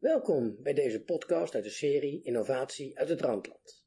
Welkom 0.00 0.56
bij 0.62 0.74
deze 0.74 1.02
podcast 1.04 1.54
uit 1.54 1.64
de 1.64 1.70
serie 1.70 2.22
Innovatie 2.22 2.98
uit 2.98 3.08
het 3.08 3.20
Randland. 3.20 3.84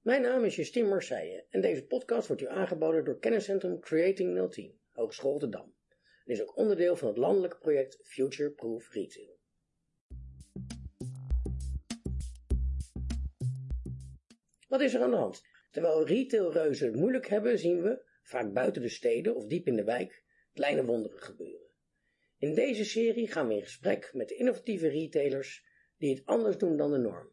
Mijn 0.00 0.22
naam 0.22 0.44
is 0.44 0.56
Justine 0.56 0.88
Marseille 0.88 1.46
en 1.50 1.60
deze 1.60 1.86
podcast 1.86 2.26
wordt 2.26 2.42
u 2.42 2.48
aangeboden 2.48 3.04
door 3.04 3.18
kenniscentrum 3.18 3.80
Creating 3.80 4.50
010, 4.50 4.78
Hogeschool 4.92 5.30
Rotterdam. 5.30 5.74
En 6.24 6.32
is 6.32 6.42
ook 6.42 6.56
onderdeel 6.56 6.96
van 6.96 7.08
het 7.08 7.16
landelijke 7.16 7.58
project 7.58 7.98
Future 8.02 8.50
Proof 8.50 8.92
Retail. 8.92 9.38
Wat 14.68 14.80
is 14.80 14.94
er 14.94 15.02
aan 15.02 15.10
de 15.10 15.16
hand? 15.16 15.42
Terwijl 15.70 16.06
retailreuzen 16.06 16.86
het 16.86 16.96
moeilijk 16.96 17.26
hebben, 17.26 17.58
zien 17.58 17.82
we, 17.82 18.02
vaak 18.22 18.52
buiten 18.52 18.82
de 18.82 18.88
steden 18.88 19.34
of 19.34 19.46
diep 19.46 19.66
in 19.66 19.76
de 19.76 19.84
wijk, 19.84 20.24
kleine 20.52 20.84
wonderen 20.84 21.20
gebeuren. 21.20 21.63
In 22.44 22.54
deze 22.54 22.84
serie 22.84 23.26
gaan 23.26 23.48
we 23.48 23.54
in 23.54 23.62
gesprek 23.62 24.10
met 24.12 24.30
innovatieve 24.30 24.88
retailers 24.88 25.64
die 25.98 26.14
het 26.14 26.26
anders 26.26 26.58
doen 26.58 26.76
dan 26.76 26.90
de 26.90 26.98
norm. 26.98 27.28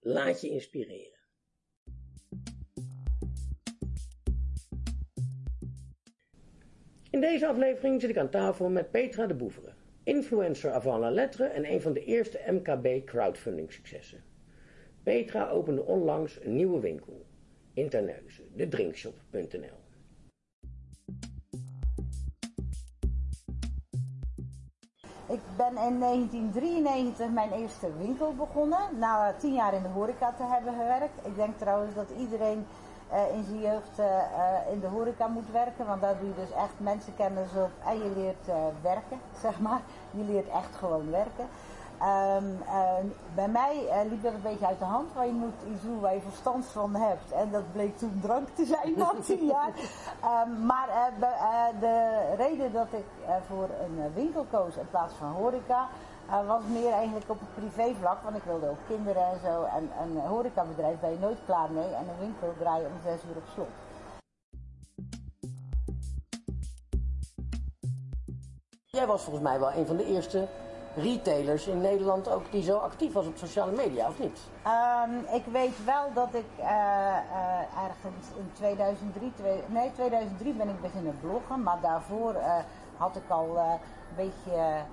Laat 0.00 0.40
je 0.40 0.48
inspireren. 0.48 1.18
In 7.10 7.20
deze 7.20 7.46
aflevering 7.46 8.00
zit 8.00 8.10
ik 8.10 8.16
aan 8.16 8.30
tafel 8.30 8.68
met 8.68 8.90
Petra 8.90 9.26
de 9.26 9.34
Boevere, 9.34 9.72
influencer 10.04 10.70
avant 10.70 11.00
la 11.00 11.10
lettre 11.10 11.44
en 11.44 11.72
een 11.72 11.80
van 11.80 11.92
de 11.92 12.04
eerste 12.04 12.40
MKB 12.46 13.06
crowdfunding 13.06 13.72
successen. 13.72 14.24
Petra 15.02 15.48
opende 15.48 15.82
onlangs 15.82 16.38
een 16.44 16.56
nieuwe 16.56 16.80
winkel 16.80 17.26
in 17.74 17.88
Terneuzen, 17.88 18.44
de 18.56 18.68
drinkshop.nl. 18.68 19.85
Ik 25.28 25.40
ben 25.56 25.76
in 25.76 26.00
1993 26.00 27.30
mijn 27.30 27.52
eerste 27.52 27.88
winkel 27.98 28.34
begonnen, 28.34 28.98
na 28.98 29.34
tien 29.38 29.52
jaar 29.54 29.74
in 29.74 29.82
de 29.82 29.88
horeca 29.88 30.32
te 30.36 30.42
hebben 30.42 30.72
gewerkt. 30.72 31.26
Ik 31.26 31.36
denk 31.36 31.58
trouwens 31.58 31.94
dat 31.94 32.10
iedereen 32.18 32.66
uh, 33.12 33.36
in 33.36 33.44
zijn 33.44 33.60
jeugd 33.60 33.98
uh, 33.98 34.72
in 34.72 34.80
de 34.80 34.86
horeca 34.86 35.26
moet 35.26 35.50
werken, 35.52 35.86
want 35.86 36.00
daar 36.00 36.18
doe 36.18 36.28
je 36.28 36.34
dus 36.34 36.52
echt 36.52 36.74
mensenkennis 36.76 37.48
op 37.56 37.70
en 37.86 37.98
je 37.98 38.12
leert 38.16 38.48
uh, 38.48 38.54
werken, 38.82 39.20
zeg 39.44 39.60
maar. 39.60 39.80
Je 40.10 40.24
leert 40.24 40.48
echt 40.48 40.76
gewoon 40.76 41.10
werken. 41.10 41.48
Um, 42.02 42.58
bij 43.34 43.48
mij 43.48 43.82
uh, 43.84 44.10
liep 44.10 44.22
dat 44.22 44.32
een 44.32 44.42
beetje 44.42 44.66
uit 44.66 44.78
de 44.78 44.84
hand, 44.84 45.12
waar 45.14 45.26
je 45.26 45.32
moet 45.32 45.62
iets 45.72 45.82
doen 45.82 46.00
waar 46.00 46.14
je 46.14 46.20
verstand 46.20 46.66
van 46.66 46.94
hebt. 46.94 47.32
En 47.32 47.50
dat 47.50 47.72
bleek 47.72 47.98
toen 47.98 48.18
drank 48.22 48.48
te 48.54 48.64
zijn 48.64 48.94
na 48.98 49.12
tien 49.22 49.46
jaar. 49.46 49.68
Um, 50.46 50.66
maar 50.66 50.88
uh, 50.88 51.80
de 51.80 52.20
reden 52.36 52.72
dat 52.72 52.86
ik 52.90 53.04
voor 53.46 53.68
een 53.84 54.12
winkel 54.14 54.46
koos 54.50 54.76
in 54.76 54.90
plaats 54.90 55.14
van 55.14 55.28
horeca, 55.32 55.88
was 56.46 56.62
meer 56.68 56.92
eigenlijk 56.92 57.30
op 57.30 57.40
het 57.40 57.54
privévlak. 57.54 58.22
Want 58.22 58.36
ik 58.36 58.42
wilde 58.42 58.68
ook 58.68 58.86
kinderen 58.86 59.22
en 59.22 59.40
zo. 59.44 59.62
En 59.62 59.90
een 60.02 60.20
horecabedrijf 60.20 61.00
ben 61.00 61.10
je 61.10 61.18
nooit 61.18 61.38
klaar 61.46 61.70
mee. 61.70 61.94
En 61.94 62.08
een 62.08 62.18
winkel 62.18 62.54
draai 62.58 62.80
je 62.82 62.86
om 62.86 63.00
zes 63.04 63.20
uur 63.30 63.36
op 63.36 63.46
slot. 63.54 63.68
Jij 68.84 69.06
was 69.06 69.22
volgens 69.22 69.44
mij 69.44 69.58
wel 69.58 69.72
een 69.72 69.86
van 69.86 69.96
de 69.96 70.04
eerste 70.04 70.48
retailers 70.96 71.66
in 71.66 71.80
Nederland 71.80 72.28
ook 72.28 72.50
die 72.50 72.62
zo 72.62 72.76
actief 72.76 73.12
was 73.12 73.26
op 73.26 73.36
sociale 73.36 73.72
media, 73.72 74.08
of 74.08 74.18
niet? 74.18 74.40
Um, 74.66 75.34
ik 75.34 75.44
weet 75.52 75.84
wel 75.84 76.12
dat 76.14 76.34
ik 76.34 76.50
uh, 76.58 76.66
uh, 76.66 77.84
ergens 77.84 78.26
in 78.36 78.50
2003, 78.52 79.32
twee, 79.36 79.62
nee 79.66 79.92
2003 79.92 80.52
ben 80.52 80.68
ik 80.68 80.80
beginnen 80.80 81.18
bloggen, 81.20 81.62
maar 81.62 81.78
daarvoor 81.80 82.34
uh, 82.34 82.58
had 82.96 83.16
ik 83.16 83.28
al 83.28 83.56
een 83.56 83.78
beetje 84.16 84.84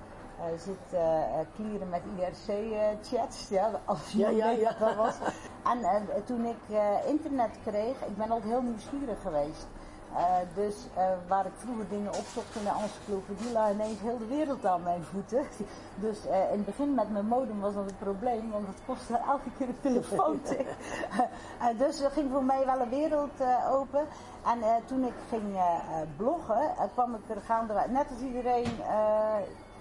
zitten 0.56 1.26
klieren 1.54 1.88
met 1.88 2.02
IRC-chats, 2.16 3.48
ja, 3.48 3.70
als 3.84 4.10
je 4.10 4.18
ja, 4.18 4.28
ja, 4.28 4.50
ja. 4.50 4.94
was. 4.96 5.14
En 5.62 6.24
toen 6.24 6.44
ik 6.44 6.78
internet 7.06 7.58
kreeg, 7.64 8.00
ik 8.06 8.16
ben 8.16 8.30
altijd 8.30 8.52
heel 8.52 8.62
nieuwsgierig 8.62 9.22
geweest. 9.22 9.66
Uh, 10.14 10.36
dus 10.54 10.74
uh, 10.96 11.04
waar 11.28 11.46
ik 11.46 11.52
vroeger 11.56 11.88
dingen 11.88 12.12
opzocht 12.14 12.56
in 12.56 12.64
de 12.64 12.70
encyclopedie, 12.82 13.52
lag 13.52 13.70
ineens 13.70 14.00
heel 14.00 14.18
de 14.18 14.26
wereld 14.26 14.66
aan 14.66 14.82
mijn 14.82 15.04
voeten. 15.04 15.46
Dus 15.94 16.26
uh, 16.26 16.50
in 16.52 16.56
het 16.56 16.64
begin 16.64 16.94
met 16.94 17.10
mijn 17.10 17.26
modem 17.26 17.60
was 17.60 17.74
dat 17.74 17.84
het 17.84 17.98
probleem, 17.98 18.50
want 18.50 18.66
het 18.66 18.76
kostte 18.86 19.16
elke 19.32 19.50
keer 19.58 19.68
een 19.68 19.80
telefoon. 19.80 20.40
dus 21.82 22.00
er 22.00 22.10
ging 22.10 22.30
voor 22.30 22.44
mij 22.44 22.66
wel 22.66 22.80
een 22.80 22.88
wereld 22.88 23.40
open. 23.70 24.06
En 24.44 24.58
toen 24.86 25.04
ik 25.04 25.14
ging 25.28 25.58
bloggen, 26.16 26.74
kwam 26.92 27.14
ik 27.14 27.36
er 27.36 27.42
gaande, 27.42 27.84
net 27.88 28.06
als 28.10 28.20
iedereen 28.20 28.72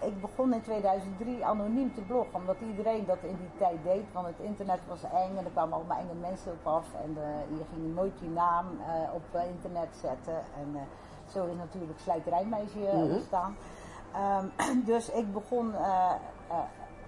ik 0.05 0.21
begon 0.21 0.53
in 0.53 0.61
2003 0.61 1.45
anoniem 1.45 1.93
te 1.93 2.01
bloggen, 2.01 2.35
omdat 2.35 2.55
iedereen 2.67 3.05
dat 3.05 3.17
in 3.21 3.37
die 3.37 3.49
tijd 3.57 3.83
deed. 3.83 4.03
Want 4.11 4.27
het 4.27 4.39
internet 4.39 4.79
was 4.87 5.03
eng 5.03 5.37
en 5.37 5.45
er 5.45 5.51
kwamen 5.51 5.73
allemaal 5.73 5.97
enge 5.97 6.13
mensen 6.21 6.51
op 6.51 6.67
af. 6.73 6.87
En 7.03 7.09
uh, 7.17 7.57
je 7.57 7.63
ging 7.73 7.95
nooit 7.95 8.19
je 8.19 8.29
naam 8.29 8.65
uh, 8.79 9.13
op 9.13 9.23
uh, 9.35 9.47
internet 9.47 9.89
zetten. 10.01 10.35
En 10.35 10.87
zo 11.27 11.45
is 11.45 11.55
natuurlijk 11.55 11.99
Slijterijmeisje 11.99 12.79
Mhm. 12.79 13.13
ontstaan. 13.13 13.55
Um, 14.39 14.51
dus 14.91 15.09
ik 15.09 15.33
begon 15.33 15.73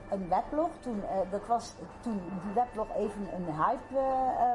een 0.10 0.30
weblog. 0.30 0.70
Toen, 0.80 1.04
dat 1.30 1.48
was 1.48 1.74
toen 2.00 2.22
die 2.44 2.54
weblog 2.54 2.88
even 2.96 3.28
een 3.36 3.46
hype 3.64 4.00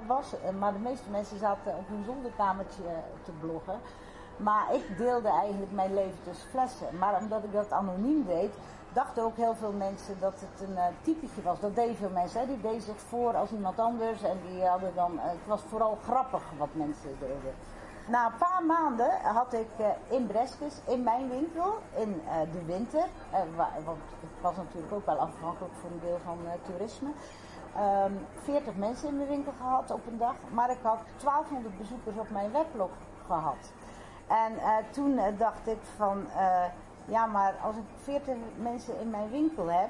was. 0.06 0.34
maar 0.58 0.72
de 0.72 0.78
meeste 0.78 1.10
mensen 1.10 1.38
zaten 1.38 1.76
op 1.76 1.88
hun 1.88 2.04
zolderkamertje 2.04 2.82
te 3.22 3.32
bloggen. 3.40 3.80
Maar 4.42 4.74
ik 4.74 4.98
deelde 4.98 5.28
eigenlijk 5.28 5.72
mijn 5.72 5.94
leven 5.94 6.18
tussen 6.24 6.50
flessen. 6.50 6.98
Maar 6.98 7.20
omdat 7.20 7.44
ik 7.44 7.52
dat 7.52 7.72
anoniem 7.72 8.24
deed, 8.26 8.50
dachten 8.92 9.22
ook 9.22 9.36
heel 9.36 9.54
veel 9.54 9.72
mensen 9.72 10.20
dat 10.20 10.34
het 10.40 10.68
een 10.68 10.74
uh, 10.74 10.84
typetje 11.02 11.42
was. 11.42 11.60
Dat 11.60 11.74
deden 11.74 11.96
veel 11.96 12.10
mensen. 12.10 12.40
Hè? 12.40 12.46
Die 12.46 12.60
deden 12.60 12.82
zich 12.82 13.00
voor 13.08 13.36
als 13.36 13.50
iemand 13.50 13.78
anders. 13.78 14.22
En 14.22 14.38
die 14.50 14.64
hadden 14.64 14.94
dan. 14.94 15.12
Uh, 15.12 15.22
het 15.22 15.46
was 15.46 15.60
vooral 15.68 15.98
grappig 16.04 16.42
wat 16.58 16.68
mensen 16.72 17.16
deden. 17.18 17.54
Na 18.06 18.26
een 18.26 18.38
paar 18.38 18.64
maanden 18.66 19.10
had 19.20 19.52
ik 19.52 19.68
uh, 19.80 19.86
in 20.08 20.26
Breskes, 20.26 20.80
in 20.86 21.02
mijn 21.02 21.28
winkel, 21.28 21.78
in 21.96 22.22
de 22.52 22.64
winter. 22.64 23.04
want 23.84 23.98
ik 24.20 24.28
was 24.40 24.56
natuurlijk 24.56 24.92
ook 24.92 25.06
wel 25.06 25.16
afhankelijk 25.18 25.74
voor 25.80 25.90
een 25.90 26.00
deel 26.00 26.18
van 26.24 26.38
toerisme. 26.62 27.08
Um, 28.04 28.26
40 28.42 28.74
mensen 28.76 29.08
in 29.08 29.16
mijn 29.16 29.28
winkel 29.28 29.52
gehad 29.60 29.90
op 29.90 30.06
een 30.06 30.18
dag. 30.18 30.34
Maar 30.52 30.70
ik 30.70 30.78
had 30.82 30.98
1200 31.22 31.78
bezoekers 31.78 32.16
op 32.16 32.30
mijn 32.30 32.52
weblog 32.52 32.90
gehad. 33.26 33.72
En 34.30 34.52
uh, 34.52 34.76
toen 34.90 35.12
uh, 35.12 35.24
dacht 35.38 35.66
ik 35.66 35.78
van, 35.96 36.26
uh, 36.36 36.64
ja 37.04 37.26
maar 37.26 37.54
als 37.62 37.76
ik 37.76 37.82
40 38.02 38.34
mensen 38.56 39.00
in 39.00 39.10
mijn 39.10 39.30
winkel 39.30 39.66
heb, 39.66 39.88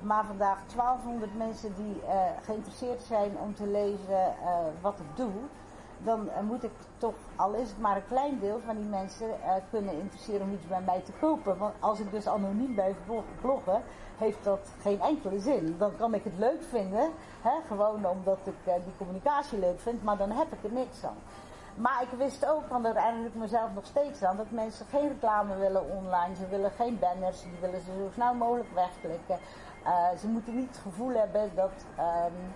maar 0.00 0.24
vandaag 0.24 0.58
1200 0.74 1.36
mensen 1.36 1.74
die 1.76 2.02
geïnteresseerd 2.42 3.02
zijn 3.02 3.38
om 3.38 3.54
te 3.54 3.66
lezen 3.66 4.34
wat 4.80 4.98
ik 4.98 5.16
doe, 5.16 5.32
dan 5.98 6.28
moet 6.46 6.64
ik 6.64 6.70
toch, 6.98 7.14
al 7.36 7.52
is 7.52 7.68
het 7.68 7.78
maar 7.78 7.96
een 7.96 8.06
klein 8.08 8.38
deel 8.38 8.60
van 8.66 8.76
die 8.76 8.86
mensen 8.86 9.26
kunnen 9.70 9.98
interesseren 9.98 10.42
om 10.42 10.52
iets 10.52 10.66
bij 10.66 10.80
mij 10.80 11.00
te 11.04 11.12
kopen. 11.20 11.58
Want 11.58 11.74
als 11.80 12.00
ik 12.00 12.10
dus 12.10 12.26
anoniem 12.26 12.74
blijf 12.74 12.96
bloggen, 13.40 13.82
heeft 14.18 14.44
dat 14.44 14.68
geen 14.80 15.00
enkele 15.00 15.40
zin. 15.40 15.74
Dan 15.78 15.96
kan 15.96 16.14
ik 16.14 16.24
het 16.24 16.38
leuk 16.38 16.62
vinden, 16.68 17.10
hè, 17.42 17.60
gewoon 17.66 18.06
omdat 18.06 18.38
ik 18.44 18.56
die 18.64 18.96
communicatie 18.96 19.58
leuk 19.58 19.80
vind, 19.80 20.02
maar 20.02 20.16
dan 20.16 20.30
heb 20.30 20.52
ik 20.52 20.64
er 20.64 20.72
niks 20.72 21.04
aan. 21.04 21.18
Maar 21.74 22.02
ik 22.02 22.18
wist 22.18 22.46
ook, 22.46 22.68
want 22.68 22.86
herinner 22.86 23.26
ik 23.26 23.34
mezelf 23.34 23.68
nog 23.74 23.86
steeds 23.86 24.22
aan, 24.22 24.36
dat 24.36 24.50
mensen 24.50 24.86
geen 24.86 25.08
reclame 25.08 25.56
willen 25.56 25.90
online. 25.90 26.34
Ze 26.34 26.48
willen 26.48 26.70
geen 26.70 26.98
banners, 26.98 27.42
die 27.42 27.58
willen 27.60 27.80
ze 27.80 27.90
zo 27.98 28.08
snel 28.12 28.34
mogelijk 28.34 28.74
wegklikken. 28.74 29.38
Uh, 29.86 30.18
ze 30.18 30.28
moeten 30.28 30.56
niet 30.56 30.68
het 30.68 30.78
gevoel 30.78 31.14
hebben 31.14 31.50
dat, 31.54 31.72
um, 31.98 32.54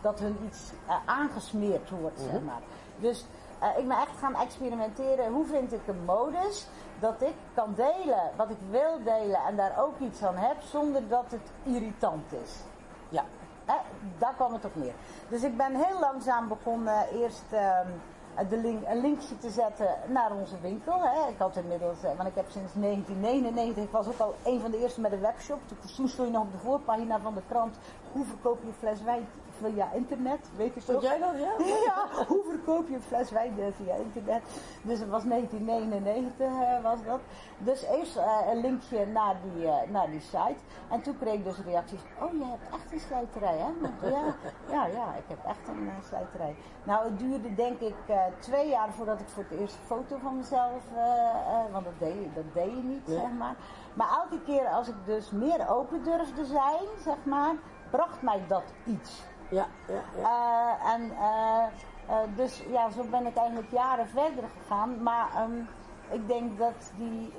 dat 0.00 0.18
hun 0.18 0.36
iets 0.46 0.72
uh, 0.86 0.94
aangesmeerd 1.04 1.90
wordt, 1.90 2.18
mm 2.18 2.24
-hmm. 2.24 2.32
zeg 2.32 2.42
maar. 2.42 2.60
Dus 2.96 3.26
uh, 3.62 3.78
ik 3.78 3.88
ben 3.88 3.96
echt 3.96 4.18
gaan 4.18 4.36
experimenteren. 4.36 5.32
Hoe 5.32 5.46
vind 5.46 5.72
ik 5.72 5.86
een 5.86 6.04
modus 6.04 6.66
dat 6.98 7.22
ik 7.22 7.34
kan 7.54 7.74
delen 7.74 8.30
wat 8.36 8.50
ik 8.50 8.58
wil 8.70 9.02
delen 9.04 9.40
en 9.48 9.56
daar 9.56 9.78
ook 9.78 9.98
iets 9.98 10.22
aan 10.22 10.36
heb 10.36 10.56
zonder 10.60 11.08
dat 11.08 11.24
het 11.28 11.50
irritant 11.62 12.32
is. 12.32 12.56
Ja, 13.08 13.24
daar 14.18 14.34
kwam 14.34 14.52
het 14.52 14.64
op 14.64 14.74
neer. 14.74 14.94
Dus 15.28 15.42
ik 15.42 15.56
ben 15.56 15.74
heel 15.74 16.00
langzaam 16.00 16.48
begonnen 16.48 17.08
eerst... 17.08 17.44
Um, 17.52 18.00
de 18.48 18.56
link, 18.56 18.88
een 18.88 19.00
linkje 19.00 19.38
te 19.38 19.50
zetten 19.50 19.86
naar 20.06 20.32
onze 20.32 20.60
winkel. 20.60 21.00
Hè. 21.00 21.30
Ik 21.30 21.38
had 21.38 21.56
inmiddels, 21.56 22.02
want 22.02 22.28
ik 22.28 22.34
heb 22.34 22.50
sinds 22.50 22.72
1999, 22.74 23.84
ik 23.84 23.90
was 23.90 24.06
ook 24.06 24.18
al 24.18 24.34
een 24.44 24.60
van 24.60 24.70
de 24.70 24.78
eerste 24.78 25.00
met 25.00 25.12
een 25.12 25.20
webshop. 25.20 25.60
Toen 25.96 26.08
stond 26.08 26.28
je 26.28 26.34
nog 26.34 26.42
op 26.42 26.52
de 26.52 26.58
voorpagina 26.58 27.20
van 27.20 27.34
de 27.34 27.42
krant, 27.48 27.78
hoe 28.12 28.24
verkoop 28.24 28.58
je 28.64 28.72
fles 28.78 29.02
wijn 29.02 29.26
via 29.62 29.92
internet? 29.92 30.50
Weet 30.56 30.74
je 30.74 30.80
Stond 30.80 31.02
jij 31.02 31.18
dat, 31.18 31.32
ja? 31.46 31.52
ja, 31.84 32.24
hoe 32.26 32.42
verkoop 32.48 32.88
je 32.88 32.94
een 32.94 33.02
fles 33.02 33.30
wijn 33.30 33.54
via 33.76 33.94
internet? 33.94 34.42
Dus 34.82 34.98
het 34.98 35.08
was 35.08 35.24
1999 35.24 36.46
uh, 36.46 36.82
was 36.82 36.98
dat. 37.06 37.20
Dus 37.58 37.82
eerst 37.82 38.16
uh, 38.16 38.38
een 38.50 38.60
linkje 38.60 39.06
naar 39.06 39.36
die, 39.42 39.64
uh, 39.64 39.74
naar 39.88 40.10
die 40.10 40.20
site. 40.20 40.60
En 40.88 41.02
toen 41.02 41.18
kreeg 41.18 41.34
ik 41.34 41.44
dus 41.44 41.58
reacties, 41.64 42.00
oh 42.20 42.32
je 42.32 42.44
hebt 42.44 42.74
echt 42.74 42.92
een 42.92 43.00
slijterij 43.00 43.58
hè? 43.58 43.70
Ja, 44.08 44.34
ja, 44.74 44.86
ja, 44.86 45.14
ik 45.14 45.24
heb 45.26 45.44
echt 45.44 45.68
een 45.68 45.90
slijterij. 46.08 46.56
Nou, 46.84 47.04
het 47.04 47.18
duurde 47.18 47.54
denk 47.54 47.80
ik 47.80 47.94
twee 48.38 48.68
jaar 48.68 48.92
voordat 48.92 49.20
ik 49.20 49.28
voor 49.28 49.44
het 49.48 49.58
eerst 49.60 49.74
een 49.74 49.86
foto 49.86 50.16
van 50.22 50.36
mezelf, 50.36 50.82
want 51.72 51.84
dat 51.84 51.98
deed, 51.98 52.34
dat 52.34 52.44
deed 52.52 52.70
je 52.70 52.82
niet, 52.82 53.02
zeg 53.06 53.32
maar. 53.38 53.54
Maar 53.94 54.08
elke 54.08 54.42
keer 54.42 54.66
als 54.66 54.88
ik 54.88 54.94
dus 55.04 55.30
meer 55.30 55.68
open 55.68 56.04
durfde 56.04 56.44
zijn, 56.44 56.86
zeg 57.04 57.16
maar, 57.22 57.54
bracht 57.90 58.22
mij 58.22 58.44
dat 58.48 58.64
iets. 58.84 59.22
Ja, 59.50 59.66
ja, 59.86 60.00
ja. 60.16 60.22
Eh, 60.22 60.92
en 60.94 61.10
eh, 61.16 61.64
eh, 62.06 62.28
dus 62.36 62.62
ja, 62.70 62.90
zo 62.90 63.02
ben 63.10 63.26
ik 63.26 63.36
eigenlijk 63.36 63.70
jaren 63.70 64.08
verder 64.08 64.44
gegaan. 64.58 65.02
Maar 65.02 65.28
ehm, 65.36 65.58
ik 66.08 66.26
denk 66.26 66.58
dat 66.58 66.92
die, 66.96 67.32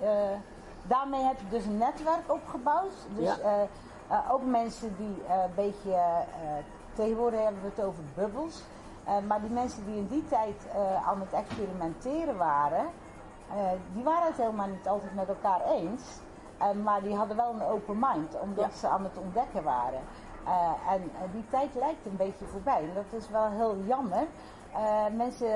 daarmee 0.83 1.21
heb 1.23 1.39
je 1.39 1.47
dus 1.49 1.65
een 1.65 1.77
netwerk 1.77 2.31
opgebouwd. 2.31 2.93
Dus 3.15 3.35
Ja. 3.35 3.67
ook 4.31 4.45
mensen 4.45 4.95
die 4.97 5.15
een 5.29 5.51
beetje, 5.55 5.95
tegenwoordig 6.93 7.43
hebben 7.43 7.61
we 7.61 7.69
het 7.75 7.85
over 7.85 8.03
bubbels. 8.15 8.63
Maar 9.27 9.41
die 9.41 9.49
mensen 9.49 9.85
die 9.85 9.95
in 9.95 10.07
die 10.07 10.27
tijd 10.27 10.67
aan 11.05 11.19
het 11.19 11.33
experimenteren 11.33 12.37
waren, 12.37 12.85
die 13.93 14.03
waren 14.03 14.27
het 14.27 14.37
helemaal 14.37 14.67
niet 14.67 14.87
altijd 14.87 15.15
met 15.15 15.27
elkaar 15.27 15.61
eens. 15.65 16.19
Maar 16.83 17.01
die 17.01 17.15
hadden 17.15 17.35
wel 17.37 17.53
een 17.53 17.63
open 17.63 17.99
mind, 17.99 18.39
omdat 18.39 18.71
Ja. 18.71 18.77
ze 18.77 18.87
aan 18.87 19.03
het 19.03 19.17
ontdekken 19.17 19.63
waren. 19.63 20.01
Eh, 20.45 20.93
en 20.93 21.01
eh, 21.01 21.31
die 21.31 21.45
tijd 21.49 21.69
lijkt 21.73 22.05
een 22.05 22.17
beetje 22.17 22.45
voorbij. 22.45 22.79
En 22.79 22.93
dat 22.93 23.21
is 23.21 23.29
wel 23.29 23.49
heel 23.49 23.77
jammer. 23.85 24.25
Eh, 24.73 25.05
mensen 25.15 25.49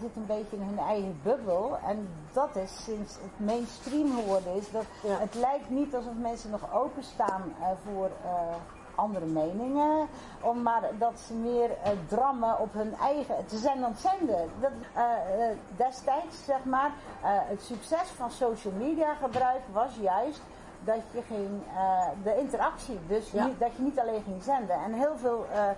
zitten 0.00 0.20
een 0.20 0.26
beetje 0.26 0.56
in 0.56 0.62
hun 0.62 0.78
eigen 0.78 1.20
bubbel. 1.22 1.78
En 1.86 2.08
dat 2.32 2.56
is 2.56 2.84
sinds 2.84 3.14
het 3.14 3.46
mainstream 3.46 4.12
geworden 4.20 4.54
is. 4.54 4.70
Dat 4.70 4.84
Ja. 5.02 5.18
Het 5.18 5.34
lijkt 5.34 5.70
niet 5.70 5.94
alsof 5.94 6.12
mensen 6.20 6.50
nog 6.50 6.74
openstaan 6.74 7.42
eh 7.60 7.68
voor 7.84 8.10
andere 8.94 9.26
meningen. 9.26 10.08
Om, 10.40 10.62
maar 10.62 10.82
dat 10.98 11.20
ze 11.26 11.34
meer 11.34 11.70
drammen 12.08 12.58
op 12.58 12.72
hun 12.72 12.94
eigen. 12.94 13.34
Ze 13.48 13.58
zijn 13.58 13.84
aan 13.84 13.90
het 13.90 14.00
zenden. 14.00 14.50
Dat, 14.60 14.70
destijds, 15.76 16.44
zeg 16.44 16.64
maar, 16.64 16.90
het 17.22 17.62
succes 17.62 18.08
van 18.16 18.30
social 18.30 18.72
media 18.72 19.14
gebruik 19.14 19.62
was 19.72 19.96
juist 20.00 20.40
dat 20.88 21.02
je 21.12 21.22
ging, 21.22 21.48
eh, 21.76 22.06
de 22.22 22.38
interactie, 22.38 22.98
dus 23.06 23.30
Ja. 23.30 23.46
niet, 23.46 23.60
dat 23.60 23.76
je 23.76 23.82
niet 23.82 23.98
alleen 23.98 24.22
ging 24.22 24.42
zenden. 24.42 24.76
En 24.84 24.92
heel 24.92 25.16
veel 25.16 25.46
eh, 25.52 25.68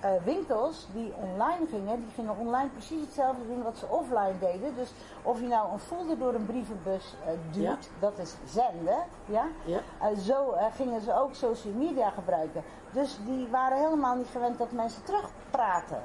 eh, 0.00 0.22
winkels 0.24 0.86
die 0.92 1.12
online 1.32 1.66
gingen, 1.70 1.96
die 2.00 2.10
gingen 2.14 2.36
online 2.38 2.68
precies 2.68 3.00
hetzelfde 3.00 3.46
doen 3.46 3.62
wat 3.62 3.78
ze 3.78 3.86
offline 3.88 4.38
deden. 4.40 4.74
Dus 4.74 4.92
of 5.22 5.40
je 5.40 5.46
nou 5.46 5.72
een 5.72 5.78
folder 5.78 6.18
door 6.18 6.34
een 6.34 6.46
brievenbus 6.46 7.14
duwt, 7.50 7.64
Ja. 7.64 7.76
dat 7.98 8.18
is 8.18 8.34
zenden, 8.44 8.98
ja. 9.24 9.44
Ja. 9.64 9.80
Zo 10.16 10.54
gingen 10.74 11.00
ze 11.00 11.14
ook 11.20 11.34
social 11.34 11.72
media 11.74 12.10
gebruiken. 12.10 12.62
Dus 12.92 13.18
die 13.24 13.48
waren 13.50 13.78
helemaal 13.78 14.16
niet 14.16 14.28
gewend 14.32 14.58
dat 14.58 14.72
mensen 14.72 15.02
terugpraten. 15.04 16.02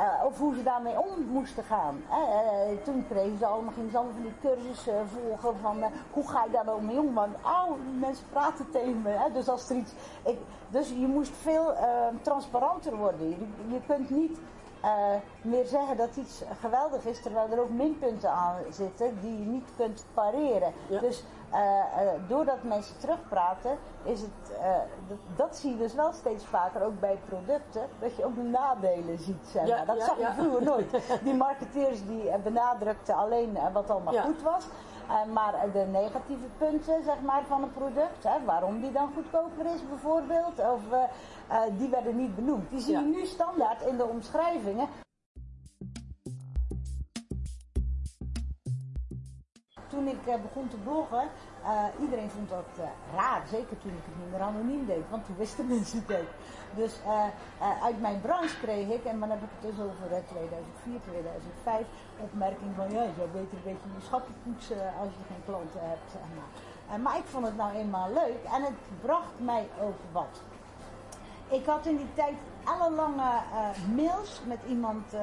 Eh, 0.00 0.24
of 0.24 0.38
hoe 0.38 0.54
ze 0.54 0.62
daarmee 0.62 0.98
om 0.98 1.24
moesten 1.30 1.64
gaan. 1.64 2.02
Eh, 2.10 2.70
eh, 2.70 2.78
toen 2.84 3.06
kregen 3.08 3.38
ze 3.38 3.46
allemaal, 3.46 3.72
gingen 3.72 3.90
ze 3.90 3.96
allemaal 3.96 4.14
van 4.14 4.22
die 4.22 4.50
cursussen 4.50 5.08
volgen 5.08 5.60
van 5.60 5.82
hoe 6.12 6.28
ga 6.28 6.44
je 6.44 6.50
daar 6.50 6.64
nou 6.64 6.82
mee 6.82 6.98
om. 6.98 7.14
Want 7.14 7.34
oh, 7.44 7.70
mensen 7.98 8.24
praten 8.32 8.70
tegen 8.70 9.02
me. 9.02 9.08
Hè? 9.08 9.32
Dus 9.32 9.48
als 9.48 9.70
er 9.70 9.76
iets. 9.76 9.92
Ik, 10.24 10.38
dus 10.68 10.88
je 10.88 11.06
moest 11.06 11.32
veel 11.40 11.74
transparanter 12.22 12.96
worden. 12.96 13.28
Je, 13.28 13.36
je 13.68 13.80
kunt 13.86 14.10
niet 14.10 14.38
meer 15.42 15.66
zeggen 15.66 15.96
dat 15.96 16.16
iets 16.16 16.42
geweldig 16.60 17.04
is, 17.04 17.22
terwijl 17.22 17.50
er 17.50 17.60
ook 17.60 17.70
minpunten 17.70 18.30
aan 18.30 18.56
zitten 18.70 19.20
die 19.20 19.38
je 19.38 19.46
niet 19.46 19.68
kunt 19.76 20.04
pareren. 20.14 20.72
Ja. 20.88 21.00
Dus 21.00 21.24
doordat 22.28 22.62
mensen 22.62 22.98
terugpraten, 22.98 23.78
is 24.02 24.20
het, 24.20 24.56
eh, 24.60 24.70
dat, 25.08 25.18
dat 25.36 25.56
zie 25.56 25.70
je 25.70 25.78
dus 25.78 25.94
wel 25.94 26.12
steeds 26.12 26.44
vaker, 26.44 26.82
ook 26.82 27.00
bij 27.00 27.18
producten, 27.28 27.82
dat 27.98 28.16
je 28.16 28.24
ook 28.24 28.34
de 28.34 28.42
nadelen 28.42 29.18
ziet. 29.18 29.46
Zeg 29.46 29.66
Ja, 29.66 29.76
maar. 29.76 29.86
Dat 29.86 29.96
ja, 29.98 30.04
zag 30.04 30.14
je 30.16 30.20
ja. 30.22 30.32
vroeger 30.34 30.62
nooit. 30.62 30.90
Die 31.24 31.34
marketeers 31.34 32.06
die 32.06 32.30
eh, 32.30 32.42
benadrukten 32.42 33.14
alleen 33.14 33.56
eh, 33.56 33.72
wat 33.72 33.90
allemaal 33.90 34.14
goed 34.22 34.42
was. 34.42 34.66
Eh, 35.08 35.32
maar 35.32 35.54
eh, 35.54 35.72
de 35.72 35.86
negatieve 35.90 36.46
punten 36.58 37.02
zeg 37.04 37.20
maar, 37.20 37.42
van 37.48 37.62
een 37.62 37.72
product, 37.72 38.24
hè, 38.24 38.44
waarom 38.44 38.80
die 38.80 38.92
dan 38.92 39.10
goedkoper 39.14 39.66
is 39.74 39.88
bijvoorbeeld, 39.88 40.58
of, 40.58 40.80
eh, 40.92 41.02
eh, 41.48 41.72
die 41.78 41.88
werden 41.88 42.16
niet 42.16 42.34
benoemd. 42.34 42.70
Die 42.70 42.80
zie 42.80 42.92
je 42.92 42.98
Ja. 43.00 43.04
nu 43.06 43.26
standaard 43.26 43.82
in 43.82 43.96
de 43.96 44.04
omschrijvingen. 44.04 44.88
Toen 49.90 50.06
ik 50.06 50.26
eh, 50.26 50.34
begon 50.42 50.68
te 50.68 50.76
bloggen, 50.76 51.28
eh, 51.62 51.84
iedereen 52.00 52.30
vond 52.30 52.48
dat 52.48 52.70
eh, 52.76 52.84
raar. 53.14 53.42
Zeker 53.50 53.78
toen 53.78 53.90
ik 53.90 54.04
het 54.04 54.30
meer 54.30 54.40
anoniem 54.40 54.86
deed, 54.86 55.04
want 55.10 55.26
toen 55.26 55.36
wisten 55.36 55.66
mensen 55.74 56.04
het. 56.06 56.28
Dus 56.74 57.00
uit 57.82 58.00
mijn 58.00 58.20
branche 58.20 58.56
kreeg 58.60 58.88
ik, 58.88 59.04
en 59.04 59.20
dan 59.20 59.30
heb 59.30 59.42
ik 59.42 59.48
het 59.58 59.70
dus 59.70 59.84
over 59.86 60.06
eh, 60.16 60.22
2004, 60.28 61.00
2005, 61.00 61.86
opmerking 62.20 62.70
van 62.76 62.90
ja, 62.90 63.02
je 63.02 63.12
zou 63.16 63.28
beter 63.28 63.56
een 63.56 63.68
beetje 63.70 63.88
je 63.96 64.04
schappen 64.06 64.34
poetsen 64.42 64.82
als 65.00 65.10
je 65.18 65.24
geen 65.28 65.44
klanten 65.44 65.80
hebt. 65.82 66.10
Maar. 66.34 67.16
Ik 67.16 67.24
vond 67.24 67.46
het 67.46 67.56
nou 67.56 67.74
eenmaal 67.74 68.08
leuk 68.12 68.42
en 68.54 68.62
het 68.62 68.78
bracht 69.00 69.34
mij 69.36 69.68
ook 69.80 69.98
wat. 70.12 70.42
Ik 71.48 71.66
had 71.66 71.86
in 71.86 71.96
die 71.96 72.12
tijd 72.14 72.36
ellenlange 72.66 73.30
eh, 73.52 73.94
mails 73.96 74.40
met 74.44 74.58
iemand 74.68 75.14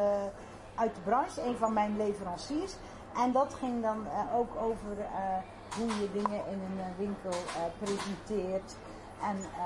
uit 0.76 0.96
de 0.96 1.02
branche, 1.02 1.42
een 1.42 1.58
van 1.58 1.74
mijn 1.74 1.98
leveranciers. 1.98 2.76
En 3.18 3.32
dat 3.32 3.54
ging 3.54 3.82
dan 3.82 4.06
eh, 4.08 4.36
ook 4.36 4.56
over 4.62 5.00
eh, 5.00 5.38
hoe 5.78 5.88
je 5.88 6.10
dingen 6.14 6.42
in 6.48 6.60
een 6.62 6.80
eh, 6.80 6.98
winkel 6.98 7.40
presenteert. 7.80 8.76
En 9.22 9.38
eh, 9.38 9.64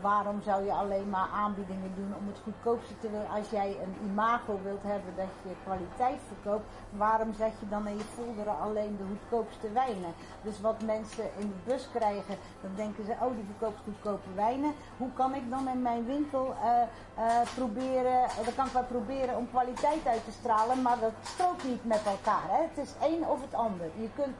waarom 0.00 0.42
zou 0.42 0.64
je 0.64 0.72
alleen 0.72 1.10
maar 1.10 1.28
aanbiedingen 1.34 1.92
doen 1.94 2.14
om 2.18 2.26
het 2.26 2.38
goedkoopste 2.42 2.98
te 2.98 3.10
willen? 3.10 3.28
Als 3.28 3.50
jij 3.50 3.76
een 3.82 4.10
imago 4.10 4.60
wilt 4.62 4.82
hebben 4.82 5.12
dat 5.16 5.32
je 5.42 5.54
kwaliteit 5.64 6.20
verkoopt, 6.26 6.64
waarom 6.90 7.32
zet 7.32 7.52
je 7.60 7.68
dan 7.68 7.86
in 7.86 7.96
je 7.96 8.04
folder 8.04 8.48
alleen 8.48 8.96
de 8.96 9.04
goedkoopste 9.08 9.72
wijnen? 9.72 10.12
Dus 10.42 10.60
wat 10.60 10.82
mensen 10.82 11.24
in 11.38 11.48
de 11.48 11.70
bus 11.70 11.88
krijgen, 11.92 12.36
dan 12.60 12.70
denken 12.74 13.04
ze, 13.04 13.12
oh 13.20 13.34
die 13.34 13.44
verkoopt 13.44 13.80
goedkope 13.84 14.34
wijnen. 14.34 14.72
Hoe 14.96 15.12
kan 15.12 15.34
ik 15.34 15.50
dan 15.50 15.68
in 15.68 15.82
mijn 15.82 16.04
winkel 16.04 16.54
eh, 16.62 16.82
eh, 17.14 17.48
proberen, 17.54 18.20
dan 18.44 18.54
kan 18.56 18.66
ik 18.66 18.72
wel 18.72 18.84
proberen 18.84 19.36
om 19.36 19.50
kwaliteit 19.50 20.06
uit 20.06 20.24
te 20.24 20.32
stralen, 20.32 20.82
maar 20.82 20.98
dat 21.00 21.12
strookt 21.22 21.64
niet 21.64 21.84
met 21.84 22.02
elkaar. 22.06 22.48
Hè? 22.48 22.62
Het 22.62 22.78
is 22.86 22.94
één 23.00 23.28
of 23.28 23.40
het 23.40 23.54
ander. 23.54 23.86
Je 23.94 24.08
kunt 24.14 24.36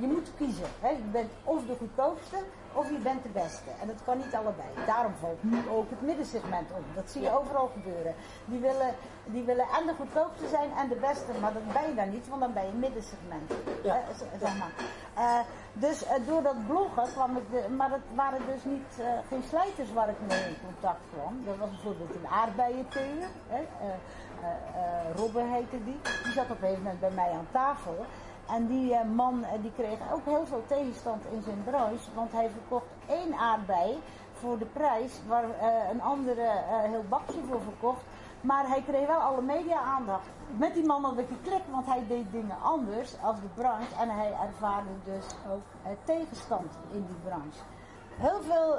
je 0.00 0.06
moet 0.06 0.30
kiezen. 0.36 0.66
Hè? 0.80 0.88
Je 0.88 1.10
bent 1.12 1.30
of 1.44 1.66
de 1.66 1.76
goedkoopste 1.78 2.36
of 2.74 2.90
je 2.90 2.98
bent 2.98 3.22
de 3.22 3.28
beste. 3.28 3.70
En 3.80 3.86
dat 3.86 4.00
kan 4.04 4.16
niet 4.16 4.34
allebei. 4.34 4.68
Daarom 4.86 5.14
valt 5.20 5.42
nu 5.42 5.68
ook 5.68 5.90
het 5.90 6.02
middensegment 6.02 6.70
op. 6.70 6.84
Dat 6.94 7.10
zie 7.10 7.22
je 7.22 7.38
overal 7.38 7.70
gebeuren. 7.76 8.14
Die 8.44 8.60
willen, 8.60 8.94
die 9.24 9.44
willen 9.44 9.66
en 9.78 9.86
de 9.86 9.94
goedkoopste 9.94 10.48
zijn 10.48 10.70
en 10.80 10.88
de 10.88 11.00
beste. 11.08 11.32
Maar 11.40 11.52
dat 11.52 11.72
ben 11.72 11.88
je 11.88 11.94
dan 11.94 12.10
niet, 12.10 12.28
want 12.28 12.40
dan 12.40 12.52
ben 12.52 12.66
je 12.66 12.72
middensegment. 12.72 13.52
Ja. 13.82 13.94
Eh, 13.94 14.38
zeg 14.40 14.58
maar. 14.58 14.72
Eh, 15.14 15.40
dus 15.72 16.04
eh, 16.04 16.14
door 16.26 16.42
dat 16.42 16.66
bloggen 16.66 17.12
kwam 17.12 17.36
ik... 17.36 17.50
De, 17.50 17.68
maar 17.68 17.90
dat 17.90 18.04
waren 18.14 18.40
dus 18.52 18.64
niet, 18.64 18.90
eh, 18.98 19.06
geen 19.28 19.42
slijters 19.48 19.92
waar 19.92 20.08
ik 20.08 20.20
mee 20.28 20.44
in 20.48 20.56
contact 20.64 21.00
kwam. 21.12 21.42
Dat 21.44 21.56
was 21.56 21.70
bijvoorbeeld 21.70 22.14
een 22.14 22.28
aardbeienteler. 22.28 23.28
Hè? 23.48 23.62
Eh, 23.80 23.88
eh, 24.40 24.48
eh, 24.50 25.16
Robbe 25.16 25.40
heette 25.40 25.84
die. 25.84 26.00
Die 26.24 26.32
zat 26.32 26.44
op 26.44 26.50
een 26.50 26.56
gegeven 26.56 26.82
moment 26.82 27.00
bij 27.00 27.10
mij 27.10 27.30
aan 27.30 27.46
tafel. 27.52 28.06
En 28.48 28.66
die 28.66 28.94
eh, 28.94 29.04
man 29.04 29.44
eh, 29.44 29.62
die 29.62 29.72
kreeg 29.72 29.98
ook 30.12 30.24
heel 30.24 30.46
veel 30.46 30.62
tegenstand 30.66 31.24
in 31.30 31.42
zijn 31.42 31.64
branche, 31.64 32.14
want 32.14 32.32
hij 32.32 32.50
verkocht 32.50 32.86
één 33.06 33.34
aardbei 33.34 34.02
voor 34.32 34.58
de 34.58 34.66
prijs 34.66 35.20
waar 35.26 35.44
eh, 35.44 35.90
een 35.90 36.02
andere 36.02 36.46
heel 36.66 37.04
bakje 37.08 37.42
voor 37.48 37.60
verkocht. 37.60 38.02
Maar 38.40 38.68
hij 38.68 38.82
kreeg 38.82 39.06
wel 39.06 39.20
alle 39.20 39.42
media 39.42 39.80
aandacht. 39.80 40.26
Met 40.56 40.74
die 40.74 40.86
man 40.86 41.04
had 41.04 41.18
ik 41.18 41.26
geklikt, 41.28 41.70
want 41.70 41.86
hij 41.86 42.04
deed 42.08 42.32
dingen 42.32 42.60
anders 42.62 43.16
als 43.22 43.40
de 43.40 43.48
branche 43.54 43.94
en 44.00 44.08
hij 44.10 44.32
ervaarde 44.46 44.90
dus 45.04 45.26
ook 45.52 45.94
tegenstand 46.04 46.78
in 46.90 47.06
die 47.06 47.16
branche. 47.24 47.60
Heel 48.16 48.40
veel 48.42 48.78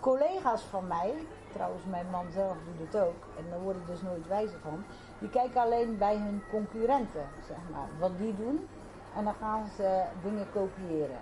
collega's 0.00 0.62
van 0.62 0.86
mij, 0.86 1.26
trouwens 1.52 1.84
mijn 1.84 2.06
man 2.10 2.26
zelf 2.32 2.56
doet 2.64 2.86
het 2.86 3.02
ook, 3.02 3.24
en 3.38 3.44
daar 3.50 3.60
word 3.60 3.76
ik 3.76 3.86
dus 3.86 4.02
nooit 4.02 4.26
wijzer 4.26 4.58
van, 4.60 4.84
die 5.20 5.30
kijken 5.30 5.60
alleen 5.60 5.98
bij 5.98 6.16
hun 6.16 6.42
concurrenten, 6.50 7.28
zeg 7.46 7.56
maar, 7.72 7.88
wat 7.98 8.18
die 8.18 8.36
doen. 8.36 8.68
En 9.16 9.24
dan 9.24 9.34
gaan 9.34 9.66
ze 9.76 10.02
dingen 10.22 10.46
kopiëren. 10.52 11.18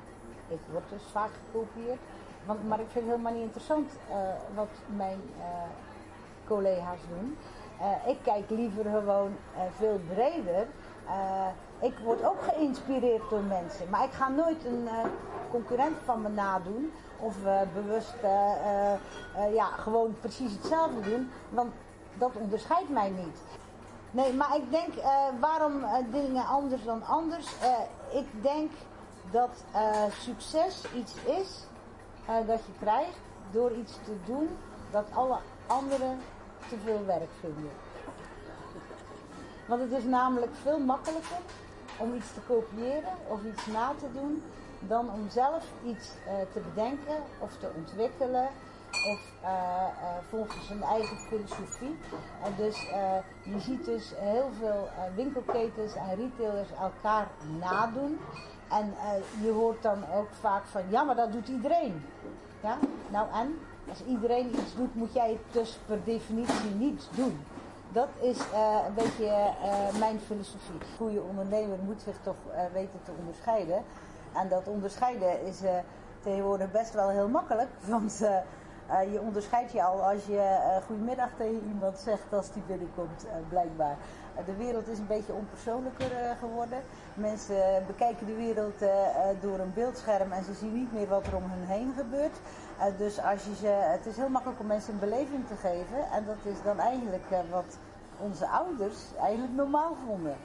Ik 0.49 0.59
word 0.73 0.85
dus 0.89 1.03
vaak 1.13 1.31
gekopieerd, 1.47 1.99
want, 2.45 2.69
maar 2.69 2.81
ik 2.81 2.87
vind 2.89 3.05
het 3.05 3.15
helemaal 3.15 3.33
niet 3.33 3.43
interessant 3.43 3.93
eh, 4.11 4.17
wat 4.55 4.69
mijn 4.97 5.21
eh, 5.39 5.45
collega's 6.47 7.01
doen. 7.09 7.37
Eh, 7.81 8.11
ik 8.11 8.19
kijk 8.23 8.51
liever 8.51 8.85
gewoon 8.85 9.37
veel 9.77 10.01
breder. 10.15 10.67
Ik 11.79 11.99
word 12.05 12.25
ook 12.25 12.43
geïnspireerd 12.43 13.31
door 13.31 13.43
mensen, 13.43 13.91
maar 13.91 14.05
ik 14.05 14.13
ga 14.13 14.29
nooit 14.29 14.65
een 14.65 14.89
concurrent 15.51 15.97
van 16.05 16.23
me 16.23 16.29
nadoen 16.29 16.93
of 17.19 17.37
bewust 17.75 18.15
ja, 19.53 19.65
gewoon 19.65 20.17
precies 20.21 20.53
hetzelfde 20.53 21.01
doen, 21.01 21.31
want 21.49 21.73
dat 22.15 22.37
onderscheidt 22.37 22.89
mij 22.89 23.11
niet. 23.11 23.41
Nee, 24.19 24.33
maar 24.33 24.57
ik 24.57 24.71
denk, 24.71 24.95
eh, 24.95 25.11
waarom 25.41 25.85
eh, 25.85 25.95
dingen 26.11 26.47
anders 26.47 26.85
dan 26.85 27.07
anders? 27.07 27.47
Eh, 27.61 28.19
ik 28.21 28.43
denk 28.43 28.71
dat 29.31 29.65
succes 30.21 30.85
iets 30.95 31.15
is 31.15 31.67
dat 32.47 32.61
je 32.67 32.73
krijgt 32.81 33.19
door 33.51 33.73
iets 33.73 33.93
te 33.93 34.17
doen 34.25 34.49
dat 34.91 35.05
alle 35.15 35.39
anderen 35.67 36.19
te 36.69 36.77
veel 36.85 37.05
werk 37.07 37.31
vinden. 37.41 37.71
Want 39.67 39.81
het 39.81 39.93
is 39.93 40.05
namelijk 40.05 40.53
veel 40.63 40.79
makkelijker 40.79 41.39
om 41.99 42.15
iets 42.15 42.33
te 42.35 42.41
kopiëren 42.47 43.13
of 43.29 43.45
iets 43.45 43.67
na 43.67 43.93
te 43.99 44.13
doen 44.13 44.43
dan 44.81 45.11
om 45.13 45.29
zelf 45.31 45.65
iets 45.85 46.09
te 46.53 46.61
bedenken 46.61 47.17
of 47.39 47.51
te 47.61 47.71
ontwikkelen 47.77 48.49
of 49.07 49.21
uh, 49.43 49.49
volgens 50.29 50.67
zijn 50.67 50.83
eigen 50.83 51.17
filosofie. 51.17 51.99
En 52.45 52.53
dus 52.57 52.81
je 53.43 53.61
ziet 53.61 53.85
dus 53.85 54.13
heel 54.17 54.51
veel 54.59 54.89
winkelketens 55.15 55.95
en 55.95 56.17
retailers 56.17 56.69
elkaar 56.81 57.27
nadoen. 57.61 58.19
En 58.69 58.95
je 59.43 59.51
hoort 59.51 59.83
dan 59.83 60.05
ook 60.15 60.29
vaak 60.41 60.65
van, 60.67 60.83
ja 60.89 61.03
maar 61.03 61.17
dat 61.17 61.33
doet 61.33 61.49
iedereen. 61.49 62.05
Ja, 62.63 62.79
nou 63.09 63.27
en? 63.33 63.59
Als 63.89 64.05
iedereen 64.05 64.49
iets 64.49 64.75
doet, 64.75 64.95
moet 64.95 65.13
jij 65.13 65.31
het 65.31 65.53
dus 65.53 65.79
per 65.87 66.05
definitie 66.05 66.71
niet 66.71 67.09
doen. 67.11 67.41
Dat 67.93 68.09
is 68.21 68.39
een 68.87 68.95
beetje 68.95 69.51
mijn 69.99 70.21
filosofie. 70.21 70.75
Een 70.75 70.97
goede 70.97 71.23
ondernemer 71.23 71.79
moet 71.85 72.03
zich 72.03 72.17
toch 72.23 72.37
weten 72.73 73.01
te 73.05 73.11
onderscheiden. 73.19 73.85
En 74.33 74.49
dat 74.49 74.69
onderscheiden 74.69 75.43
is 75.47 75.61
tegenwoordig 76.21 76.71
best 76.71 76.95
wel 76.95 77.09
heel 77.09 77.29
makkelijk. 77.29 77.69
Want 77.87 78.21
je 79.13 79.21
onderscheidt 79.21 79.73
je 79.73 79.83
al 79.83 80.03
als 80.03 80.27
je 80.27 80.59
goedemiddag 80.87 81.29
tegen 81.37 81.63
iemand 81.69 81.99
zegt 81.99 82.33
als 82.33 82.53
die 82.53 82.63
binnenkomt, 82.67 83.27
blijkbaar. 83.49 83.97
de 84.47 84.57
wereld 84.57 84.89
is 84.89 84.99
een 84.99 85.07
beetje 85.07 85.33
onpersoonlijker 85.33 86.37
geworden. 86.39 86.79
Mensen 87.15 87.85
bekijken 87.87 88.27
de 88.27 88.35
wereld 88.35 88.79
door 89.41 89.59
een 89.59 89.73
beeldscherm 89.75 90.33
en 90.33 90.45
ze 90.45 90.55
zien 90.55 90.75
niet 90.75 90.93
meer 90.93 91.09
wat 91.09 91.27
er 91.27 91.37
om 91.37 91.51
hen 91.51 91.67
heen 91.67 91.93
gebeurt. 91.97 92.37
Uh, 92.79 92.99
dus 92.99 93.23
als 93.23 93.45
je 93.45 93.55
ze, 93.55 93.67
het 93.67 94.07
is 94.07 94.17
heel 94.17 94.29
makkelijk 94.29 94.61
om 94.61 94.67
mensen 94.67 94.93
een 94.93 94.99
beleving 94.99 95.47
te 95.47 95.55
geven. 95.55 96.11
En 96.13 96.25
dat 96.27 96.37
is 96.43 96.63
dan 96.63 96.79
eigenlijk 96.79 97.25
uh, 97.33 97.39
wat 97.51 97.79
onze 98.19 98.49
ouders 98.49 98.99
eigenlijk 99.21 99.55
normaal 99.55 99.97
vonden. 100.07 100.37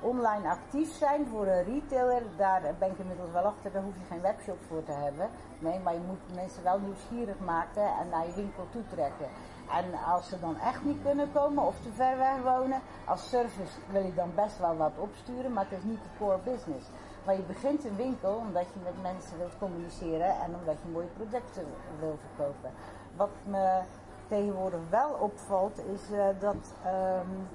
Online 0.00 0.48
actief 0.48 0.96
zijn 0.96 1.26
voor 1.26 1.46
een 1.46 1.64
retailer, 1.64 2.22
daar 2.36 2.62
ben 2.78 2.90
ik 2.90 2.98
inmiddels 2.98 3.30
wel 3.30 3.42
achter, 3.42 3.72
daar 3.72 3.82
hoef 3.82 3.94
je 3.94 4.04
geen 4.08 4.20
webshop 4.20 4.58
voor 4.68 4.84
te 4.84 4.92
hebben. 4.92 5.28
Nee, 5.58 5.78
maar 5.78 5.92
je 5.92 6.00
moet 6.06 6.34
mensen 6.34 6.62
wel 6.62 6.78
nieuwsgierig 6.78 7.38
maken 7.38 7.86
en 8.00 8.08
naar 8.08 8.26
je 8.26 8.34
winkel 8.34 8.66
toe 8.70 8.82
trekken. 8.88 9.28
En 9.70 9.94
als 10.14 10.28
ze 10.28 10.40
dan 10.40 10.58
echt 10.58 10.84
niet 10.84 11.02
kunnen 11.02 11.32
komen 11.32 11.64
of 11.64 11.80
te 11.80 11.92
ver 11.92 12.18
weg 12.18 12.42
wonen, 12.42 12.80
als 13.04 13.28
service 13.28 13.78
wil 13.90 14.02
je 14.02 14.14
dan 14.14 14.32
best 14.34 14.58
wel 14.58 14.76
wat 14.76 14.98
opsturen, 14.98 15.52
maar 15.52 15.66
het 15.68 15.78
is 15.78 15.84
niet 15.84 16.02
de 16.02 16.24
core 16.24 16.38
business. 16.44 16.86
Maar 17.24 17.34
je 17.34 17.42
begint 17.42 17.84
een 17.84 17.96
winkel 17.96 18.34
omdat 18.34 18.66
je 18.72 18.80
met 18.84 19.02
mensen 19.02 19.38
wilt 19.38 19.58
communiceren 19.58 20.30
en 20.44 20.54
omdat 20.60 20.76
je 20.82 20.92
mooie 20.92 21.06
producten 21.16 21.66
wil 21.98 22.18
verkopen. 22.18 22.70
Wat 23.16 23.30
me 23.44 23.80
tegenwoordig 24.28 24.80
wel 24.90 25.10
opvalt 25.10 25.78
is 25.78 26.10
uh, 26.10 26.24
dat 26.38 26.74
um, 26.86 27.48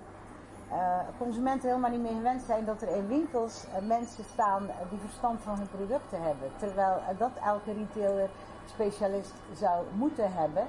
uh, 0.71 0.97
consumenten 1.17 1.69
helemaal 1.69 1.89
niet 1.89 2.01
meer 2.01 2.15
gewend 2.15 2.41
zijn 2.41 2.65
dat 2.65 2.81
er 2.81 2.95
in 2.95 3.07
winkels 3.07 3.65
uh, 3.65 3.87
mensen 3.87 4.23
staan 4.33 4.69
die 4.89 4.99
verstand 4.99 5.41
van 5.41 5.57
hun 5.57 5.69
producten 5.69 6.21
hebben. 6.21 6.49
Terwijl 6.57 6.99
dat 7.17 7.31
elke 7.45 7.73
retailer 7.73 8.29
specialist 8.65 9.33
zou 9.53 9.85
moeten 9.93 10.31
hebben. 10.33 10.67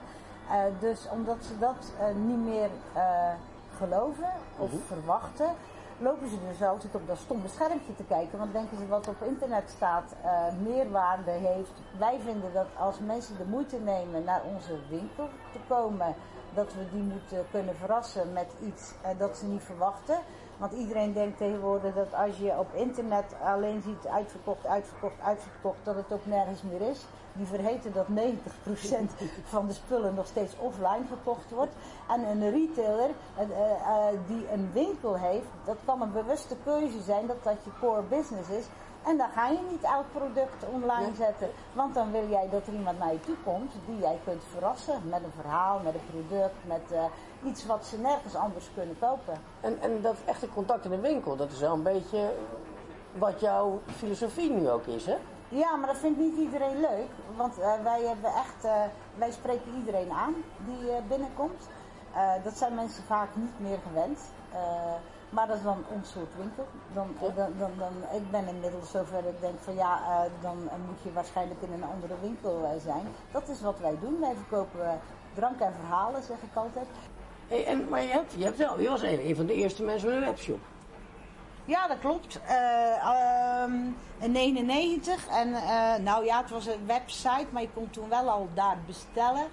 dus 0.80 1.08
omdat 1.12 1.36
ze 1.40 1.58
dat 1.58 1.92
niet 2.26 2.44
meer 2.44 2.70
geloven 3.76 4.30
of 4.58 4.72
mhm. 4.72 4.82
verwachten, 4.86 5.54
lopen 5.98 6.28
ze 6.28 6.36
dus 6.48 6.62
altijd 6.62 6.94
op 6.94 7.06
dat 7.06 7.18
stomme 7.18 7.48
schermpje 7.48 7.94
te 7.96 8.04
kijken. 8.04 8.38
Want 8.38 8.52
denken 8.52 8.76
ze 8.76 8.86
wat 8.86 9.08
op 9.08 9.22
internet 9.22 9.70
staat 9.76 10.14
uh, 10.24 10.30
meerwaarde 10.66 11.30
heeft. 11.30 11.72
Wij 11.98 12.18
vinden 12.24 12.52
dat 12.52 12.66
als 12.78 12.98
mensen 12.98 13.36
de 13.36 13.44
moeite 13.44 13.76
nemen 13.76 14.24
naar 14.24 14.42
onze 14.54 14.78
winkel 14.88 15.28
te 15.52 15.58
komen, 15.68 16.14
dat 16.56 16.72
we 16.74 16.90
die 16.92 17.02
moeten 17.02 17.46
kunnen 17.50 17.76
verrassen 17.76 18.32
met 18.32 18.50
iets 18.66 18.92
uh, 19.02 19.18
dat 19.18 19.36
ze 19.36 19.46
niet 19.46 19.62
verwachten. 19.62 20.18
Want 20.56 20.72
iedereen 20.72 21.12
denkt 21.12 21.38
tegenwoordig 21.38 21.94
dat 21.94 22.14
als 22.14 22.38
je 22.38 22.58
op 22.58 22.74
internet 22.74 23.34
alleen 23.42 23.82
ziet 23.82 24.06
uitverkocht, 24.06 24.66
uitverkocht, 24.66 25.20
uitverkocht, 25.22 25.78
dat 25.82 25.96
het 25.96 26.12
ook 26.12 26.26
nergens 26.26 26.62
meer 26.62 26.80
is. 26.80 27.04
Die 27.32 27.46
vergeten 27.46 27.92
dat 27.92 28.06
90% 28.08 28.10
van 29.54 29.66
de 29.66 29.72
spullen 29.72 30.14
nog 30.14 30.26
steeds 30.26 30.56
offline 30.58 31.06
verkocht 31.08 31.50
wordt. 31.50 31.72
En 32.08 32.20
een 32.24 32.50
retailer 32.50 33.10
uh, 33.40 33.48
uh, 33.48 34.06
die 34.26 34.52
een 34.52 34.70
winkel 34.72 35.16
heeft, 35.16 35.46
dat 35.64 35.76
kan 35.84 36.02
een 36.02 36.12
bewuste 36.12 36.56
keuze 36.64 37.02
zijn 37.02 37.26
dat 37.26 37.42
dat 37.42 37.56
je 37.64 37.70
core 37.80 38.02
business 38.02 38.48
is. 38.48 38.64
En 39.06 39.16
dan 39.16 39.28
ga 39.28 39.48
je 39.48 39.58
niet 39.70 39.82
elk 39.82 40.04
product 40.12 40.64
online 40.72 41.14
zetten. 41.14 41.48
Want 41.72 41.94
dan 41.94 42.10
wil 42.12 42.28
jij 42.28 42.48
dat 42.50 42.66
er 42.66 42.72
iemand 42.72 42.98
naar 42.98 43.12
je 43.12 43.20
toe 43.20 43.36
komt 43.44 43.72
die 43.86 43.98
jij 43.98 44.18
kunt 44.24 44.42
verrassen. 44.52 45.08
Met 45.08 45.22
een 45.22 45.40
verhaal, 45.40 45.80
met 45.84 45.94
een 45.94 46.10
product, 46.10 46.54
met 46.64 46.82
uh, 46.92 47.04
iets 47.50 47.66
wat 47.66 47.86
ze 47.86 47.98
nergens 47.98 48.34
anders 48.34 48.70
kunnen 48.74 48.98
kopen. 48.98 49.34
En, 49.60 49.80
en 49.80 50.02
dat 50.02 50.16
echte 50.24 50.48
contact 50.48 50.84
in 50.84 50.90
de 50.90 51.00
winkel, 51.00 51.36
dat 51.36 51.50
is 51.50 51.58
wel 51.60 51.72
een 51.72 51.82
beetje 51.82 52.32
wat 53.12 53.40
jouw 53.40 53.80
filosofie 53.96 54.50
nu 54.50 54.70
ook 54.70 54.86
is, 54.86 55.06
hè? 55.06 55.16
Ja, 55.48 55.76
maar 55.76 55.88
dat 55.88 55.98
vindt 55.98 56.18
niet 56.18 56.36
iedereen 56.36 56.80
leuk. 56.80 57.10
Want 57.36 57.58
uh, 57.58 57.72
wij 57.82 58.02
hebben 58.02 58.30
echt, 58.30 58.64
uh, 58.64 58.82
wij 59.14 59.30
spreken 59.30 59.74
iedereen 59.76 60.10
aan 60.10 60.34
die 60.58 60.90
binnenkomt. 61.08 61.68
dat 62.44 62.56
zijn 62.56 62.74
mensen 62.74 63.02
vaak 63.04 63.28
niet 63.34 63.60
meer 63.60 63.78
gewend. 63.86 64.20
Maar 65.30 65.46
dat 65.46 65.56
is 65.56 65.62
dan 65.62 65.84
ons 65.88 66.10
soort 66.10 66.36
winkel. 66.36 66.66
Dan, 66.92 67.16
dan, 67.20 67.52
dan, 67.58 67.70
dan, 67.78 67.92
ik 68.12 68.30
ben 68.30 68.48
inmiddels 68.48 68.90
zover 68.90 69.22
dat 69.22 69.32
ik 69.32 69.40
denk 69.40 69.60
van 69.60 69.74
ja, 69.74 70.00
uh, 70.00 70.42
dan 70.42 70.56
moet 70.86 71.02
je 71.02 71.12
waarschijnlijk 71.12 71.62
in 71.62 71.72
een 71.72 71.84
andere 71.84 72.14
winkel 72.20 72.60
uh, 72.62 72.82
zijn. 72.82 73.06
Dat 73.30 73.48
is 73.48 73.60
wat 73.60 73.78
wij 73.80 73.96
doen. 74.00 74.20
Wij 74.20 74.34
verkopen 74.34 74.80
uh, 74.80 74.92
drank 75.34 75.60
en 75.60 75.72
verhalen, 75.80 76.22
zeg 76.22 76.36
ik 76.36 76.56
altijd. 76.56 76.86
Hey, 77.48 77.66
en, 77.66 77.88
maar 77.88 78.02
je, 78.02 78.08
hebt, 78.08 78.32
je, 78.32 78.44
hebt 78.44 78.56
wel, 78.56 78.80
je 78.80 78.88
was 78.88 79.02
een, 79.02 79.28
een 79.28 79.36
van 79.36 79.46
de 79.46 79.54
eerste 79.54 79.82
mensen 79.82 80.08
met 80.08 80.16
een 80.16 80.24
webshop. 80.24 80.60
Ja, 81.64 81.88
dat 81.88 81.98
klopt. 81.98 82.40
Um, 83.64 83.96
in 84.18 84.32
99. 84.32 85.26
En 85.28 85.50
nou 86.02 86.24
ja, 86.24 86.40
het 86.40 86.50
was 86.50 86.66
een 86.66 86.86
website, 86.86 87.46
maar 87.50 87.62
je 87.62 87.68
kon 87.74 87.90
toen 87.90 88.08
wel 88.08 88.30
al 88.30 88.48
daar 88.54 88.78
bestellen. 88.86 89.46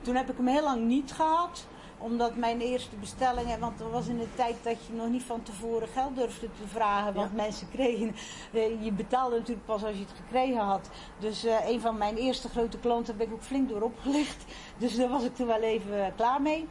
Toen 0.00 0.14
heb 0.14 0.30
ik 0.30 0.36
hem 0.36 0.46
heel 0.46 0.62
lang 0.62 0.84
niet 0.84 1.12
gehad 1.12 1.66
omdat 1.98 2.36
mijn 2.36 2.60
eerste 2.60 2.96
bestellingen, 2.96 3.60
want 3.60 3.78
dat 3.78 3.90
was 3.90 4.06
in 4.06 4.18
de 4.18 4.34
tijd 4.34 4.56
dat 4.62 4.86
je 4.86 4.92
nog 4.92 5.08
niet 5.08 5.22
van 5.22 5.42
tevoren 5.42 5.88
geld 5.88 6.16
durfde 6.16 6.46
te 6.46 6.68
vragen. 6.68 7.14
Want 7.14 7.34
mensen 7.34 7.70
kregen, 7.70 8.14
eh, 8.52 8.84
je 8.84 8.92
betaalde 8.92 9.36
natuurlijk 9.36 9.66
pas 9.66 9.84
als 9.84 9.94
je 9.94 10.00
het 10.00 10.14
gekregen 10.16 10.60
had. 10.60 10.90
Dus 11.18 11.44
uh, 11.44 11.68
een 11.68 11.80
van 11.80 11.98
mijn 11.98 12.16
eerste 12.16 12.48
grote 12.48 12.78
klanten 12.78 13.16
heb 13.16 13.26
ik 13.26 13.34
ook 13.34 13.42
flink 13.42 13.68
door 13.68 13.82
opgelicht. 13.82 14.44
Dus 14.78 14.96
daar 14.96 15.08
was 15.08 15.24
ik 15.24 15.34
toen 15.34 15.46
wel 15.46 15.62
even 15.62 16.12
klaar 16.16 16.42
mee. 16.42 16.68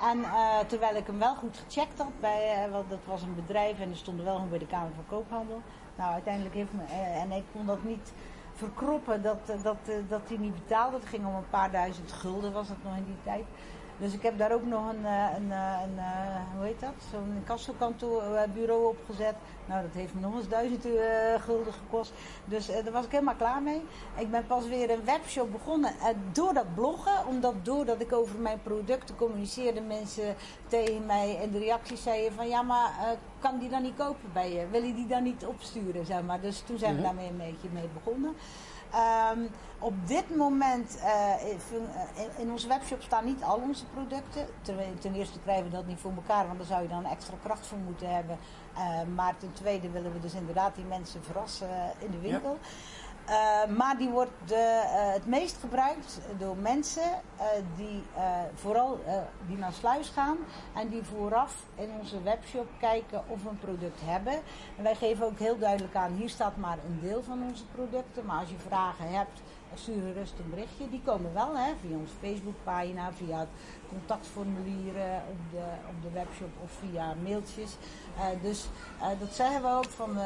En 0.00 0.18
uh, 0.18 0.58
terwijl 0.58 0.96
ik 0.96 1.06
hem 1.06 1.18
wel 1.18 1.34
goed 1.34 1.62
gecheckt 1.66 1.98
had, 1.98 2.20
bij, 2.20 2.66
uh, 2.66 2.72
want 2.72 2.90
dat 2.90 2.98
was 3.04 3.22
een 3.22 3.34
bedrijf 3.34 3.80
en 3.80 3.90
er 3.90 3.96
stond 3.96 4.22
wel 4.22 4.34
gewoon 4.34 4.48
bij 4.48 4.58
de 4.58 4.66
Kamer 4.66 4.92
van 4.94 5.06
Koophandel. 5.06 5.62
Nou, 5.96 6.12
uiteindelijk 6.12 6.54
heeft 6.54 6.72
me, 6.72 6.82
uh, 6.82 7.22
en 7.22 7.32
ik 7.32 7.44
kon 7.52 7.66
dat 7.66 7.84
niet 7.84 8.12
verkroppen 8.54 9.22
dat, 9.22 9.46
dat, 9.62 9.76
dat 10.08 10.20
hij 10.28 10.36
niet 10.36 10.54
betaalde. 10.54 10.96
Het 10.96 11.06
ging 11.06 11.26
om 11.26 11.34
een 11.34 11.50
paar 11.50 11.70
duizend 11.70 12.12
gulden, 12.12 12.52
was 12.52 12.68
dat 12.68 12.76
nog 12.82 12.96
in 12.96 13.04
die 13.04 13.22
tijd. 13.24 13.44
Dus 14.00 14.12
ik 14.12 14.22
heb 14.22 14.38
daar 14.38 14.52
ook 14.52 14.66
nog 14.66 14.88
een, 14.88 15.06
eh, 15.06 15.26
een, 15.36 15.52
eh, 15.52 15.78
een, 15.82 15.90
een 15.90 15.98
eh, 15.98 16.56
hoe 16.56 16.64
heet 16.64 16.80
dat, 16.80 16.94
zo'n 17.10 17.42
kassokantoorbureau 17.44 18.86
opgezet. 18.86 19.34
Nou, 19.66 19.82
dat 19.82 19.92
heeft 19.92 20.14
me 20.14 20.20
nog 20.20 20.34
eens 20.36 20.48
duizend 20.48 20.86
gulden 21.38 21.72
gekost. 21.72 22.12
Dus 22.44 22.66
daar 22.66 22.92
was 22.92 23.04
ik 23.04 23.10
helemaal 23.10 23.34
klaar 23.34 23.62
mee. 23.62 23.82
Ik 24.16 24.30
ben 24.30 24.46
pas 24.46 24.68
weer 24.68 24.90
een 24.90 25.04
webshop 25.04 25.52
begonnen 25.52 25.92
door 26.32 26.54
dat 26.54 26.74
bloggen. 26.74 27.26
Omdat 27.26 27.54
doordat 27.62 28.00
ik 28.00 28.12
over 28.12 28.38
mijn 28.38 28.62
producten 28.62 29.16
communiceerde, 29.16 29.80
mensen 29.80 30.34
tegen 30.68 31.06
mij 31.06 31.38
in 31.42 31.50
de 31.50 31.58
reacties 31.58 32.02
zeiden 32.02 32.32
van 32.32 32.48
ja, 32.48 32.62
maar 32.62 32.90
kan 33.38 33.58
die 33.58 33.68
dan 33.68 33.82
niet 33.82 33.96
kopen 33.96 34.32
bij 34.32 34.52
je? 34.52 34.66
Wil 34.70 34.82
je 34.82 34.94
die 34.94 35.06
dan 35.06 35.22
niet 35.22 35.46
opsturen? 35.46 36.06
Zeg 36.06 36.22
maar. 36.22 36.40
Dus 36.40 36.60
toen 36.60 36.78
zijn 36.78 36.94
we 36.94 37.00
mhm. 37.00 37.06
daarmee 37.06 37.28
een 37.28 37.52
beetje 37.52 37.68
mee 37.72 37.88
begonnen. 37.94 38.34
Um, 38.94 39.50
op 39.78 39.94
dit 40.06 40.36
moment, 40.36 40.98
uh, 40.98 41.50
in, 41.50 42.30
in 42.36 42.50
onze 42.50 42.68
webshop 42.68 43.02
staan 43.02 43.24
niet 43.24 43.42
al 43.42 43.56
onze 43.56 43.84
producten. 43.86 44.46
Ten, 44.62 44.76
ten, 44.98 45.14
eerste 45.14 45.40
krijgen 45.40 45.64
we 45.64 45.70
dat 45.70 45.86
niet 45.86 46.00
voor 46.00 46.12
elkaar, 46.16 46.46
want 46.46 46.58
daar 46.58 46.66
zou 46.66 46.82
je 46.82 46.88
dan 46.88 47.04
extra 47.04 47.36
kracht 47.42 47.66
voor 47.66 47.78
moeten 47.78 48.14
hebben. 48.14 48.38
Uh, 48.74 49.02
maar 49.14 49.36
ten 49.38 49.52
tweede 49.52 49.90
willen 49.90 50.12
we 50.12 50.20
dus 50.20 50.34
inderdaad 50.34 50.74
die 50.74 50.84
mensen 50.84 51.24
verrassen 51.24 51.68
in 51.98 52.10
de 52.10 52.18
winkel. 52.18 52.58
Ja. 52.62 52.68
Uh, 53.28 53.76
maar 53.76 53.98
die 53.98 54.08
wordt 54.08 54.52
uh, 54.52 54.58
het 55.12 55.26
meest 55.26 55.56
gebruikt 55.60 56.20
door 56.38 56.56
mensen 56.56 57.02
uh, 57.02 57.44
die 57.76 58.02
vooral 58.54 59.00
die 59.46 59.56
naar 59.56 59.72
Sluis 59.72 60.08
gaan 60.08 60.36
en 60.74 60.88
die 60.88 61.02
vooraf 61.02 61.64
in 61.74 61.90
onze 62.00 62.22
webshop 62.22 62.68
kijken 62.78 63.22
of 63.26 63.42
we 63.42 63.48
een 63.48 63.58
product 63.58 64.00
hebben. 64.04 64.32
En 64.76 64.82
wij 64.82 64.94
geven 64.94 65.26
ook 65.26 65.38
heel 65.38 65.58
duidelijk 65.58 65.94
aan, 65.94 66.12
hier 66.12 66.28
staat 66.28 66.56
maar 66.56 66.78
een 66.86 67.00
deel 67.00 67.22
van 67.22 67.42
onze 67.48 67.64
producten, 67.66 68.24
maar 68.26 68.38
als 68.38 68.50
je 68.50 68.58
vragen 68.58 69.12
hebt, 69.12 69.40
stuur 69.74 70.02
gerust 70.02 70.34
een 70.38 70.50
berichtje. 70.50 70.90
Die 70.90 71.02
komen 71.04 71.34
wel 71.34 71.56
hè, 71.56 71.72
via 71.80 71.96
onze 71.96 72.14
Facebookpagina, 72.20 73.12
via 73.12 73.38
het 73.38 73.48
contactformulier 73.88 74.94
op, 75.30 75.38
de, 75.50 75.64
op 75.88 76.02
de 76.02 76.10
webshop 76.12 76.50
of 76.62 76.70
via 76.70 77.14
mailtjes. 77.22 77.76
dus 78.42 78.68
dat 79.18 79.34
zeggen 79.34 79.62
we 79.62 79.68
ook 79.68 79.90
van 79.90 80.18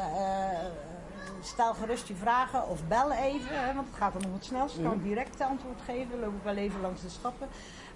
stel 1.41 1.73
gerust 1.73 2.07
je 2.07 2.15
vragen 2.15 2.67
of 2.67 2.87
bel 2.87 3.11
even, 3.11 3.65
hè, 3.65 3.73
want 3.73 3.87
het 3.87 3.97
gaat 3.97 4.13
dan 4.13 4.21
nog 4.21 4.33
het 4.33 4.45
snelst. 4.45 4.77
Ik 4.77 4.83
kan 4.83 4.97
mhm. 4.97 5.07
direct 5.07 5.41
antwoord 5.41 5.79
geven, 5.85 6.19
loop 6.19 6.33
ik 6.35 6.43
wel 6.43 6.55
even 6.55 6.81
langs 6.81 7.01
de 7.01 7.09
schappen. 7.09 7.47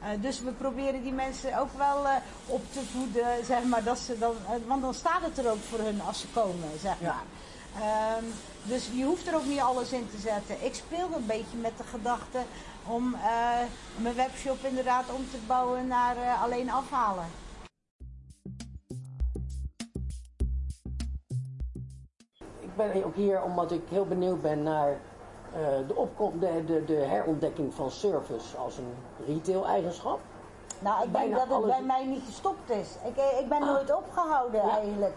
Uh, 0.02 0.08
dus 0.22 0.42
we 0.42 0.52
proberen 0.52 1.04
die 1.04 1.12
mensen 1.12 1.60
ook 1.60 1.78
wel 1.78 2.06
uh, 2.06 2.12
op 2.46 2.62
te 2.72 2.82
voeden, 2.82 3.46
zeg 3.46 3.64
maar, 3.64 3.84
dat 3.84 3.98
ze 3.98 4.18
dan, 4.20 4.36
uh, 4.44 4.68
want 4.68 4.82
dan 4.82 4.94
staat 4.94 5.22
het 5.22 5.38
er 5.38 5.52
ook 5.52 5.64
voor 5.70 5.80
hun 5.80 6.02
als 6.02 6.20
ze 6.20 6.28
komen, 6.28 6.70
zeg 6.82 7.02
maar. 7.02 7.24
Ehm, 7.76 8.24
dus 8.64 8.90
je 8.94 9.04
hoeft 9.04 9.28
er 9.28 9.36
ook 9.36 9.46
niet 9.46 9.60
alles 9.60 9.92
in 9.92 10.10
te 10.10 10.18
zetten. 10.18 10.66
Ik 10.66 10.76
speel 10.76 11.10
een 11.16 11.26
beetje 11.26 11.58
met 11.58 11.78
de 11.78 11.84
gedachte 11.84 12.40
om 12.86 13.14
eh, 13.14 13.20
mijn 13.96 14.16
webshop 14.16 14.58
inderdaad 14.64 15.06
om 15.12 15.30
te 15.32 15.38
bouwen 15.48 15.88
naar 15.88 16.18
eh, 16.18 16.44
alleen 16.44 16.72
afhalen. 16.72 17.26
Ben 22.88 23.06
ook 23.06 23.16
hier 23.16 23.44
omdat 23.44 23.72
ik 23.72 23.82
heel 23.90 24.06
benieuwd 24.06 24.42
ben 24.42 24.64
naar 24.64 24.90
uh, 24.90 25.88
de, 25.88 25.96
opkom, 25.96 26.40
de, 26.40 26.64
de, 26.66 26.86
de 26.86 26.94
herontdekking 26.94 27.74
van 27.74 27.92
service 27.92 28.58
als 28.58 28.78
een 28.78 28.94
retail-eigenschap. 29.26 30.20
Nou, 30.80 31.04
ik 31.04 31.14
denk 31.14 31.36
dat 31.36 31.48
het 31.50 31.66
bij 31.66 31.82
mij 31.82 32.06
niet 32.06 32.24
gestopt 32.26 32.70
is. 32.70 32.96
Ik, 33.06 33.16
ik 33.40 33.50
ben 33.50 33.62
ah. 33.62 33.68
nooit 33.68 33.96
opgehouden 33.96 34.62
eigenlijk. 34.62 35.16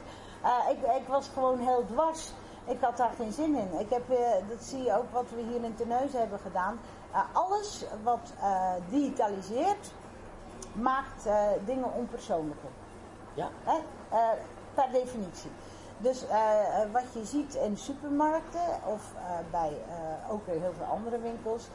ik, 0.70 0.78
ik 0.96 1.08
was 1.08 1.28
gewoon 1.34 1.58
heel 1.58 1.84
dwars. 1.86 2.32
Ik 2.64 2.80
had 2.80 2.96
daar 2.96 3.12
geen 3.16 3.32
zin 3.32 3.54
in. 3.54 3.78
Ik 3.78 3.90
heb, 3.90 4.02
dat 4.48 4.62
zie 4.62 4.82
je 4.82 4.96
ook 4.96 5.12
wat 5.12 5.24
we 5.34 5.42
hier 5.42 5.64
in 5.64 5.74
Teneus 5.74 6.12
hebben 6.12 6.38
gedaan. 6.38 6.80
Alles 7.32 7.84
wat 8.02 8.32
digitaliseert, 8.88 9.92
maakt 10.72 11.28
dingen 11.64 11.92
onpersoonlijker. 11.94 12.70
Ja. 13.34 13.48
per 14.74 14.88
definitie. 14.92 15.50
Dus 16.02 16.24
wat 16.92 17.12
je 17.12 17.24
ziet 17.24 17.54
in 17.54 17.76
supermarkten 17.76 18.80
of 18.86 19.12
bij 19.50 19.72
ook 20.30 20.46
weer 20.46 20.60
heel 20.60 20.72
veel 20.76 20.86
andere 20.86 21.18
winkels, 21.18 21.68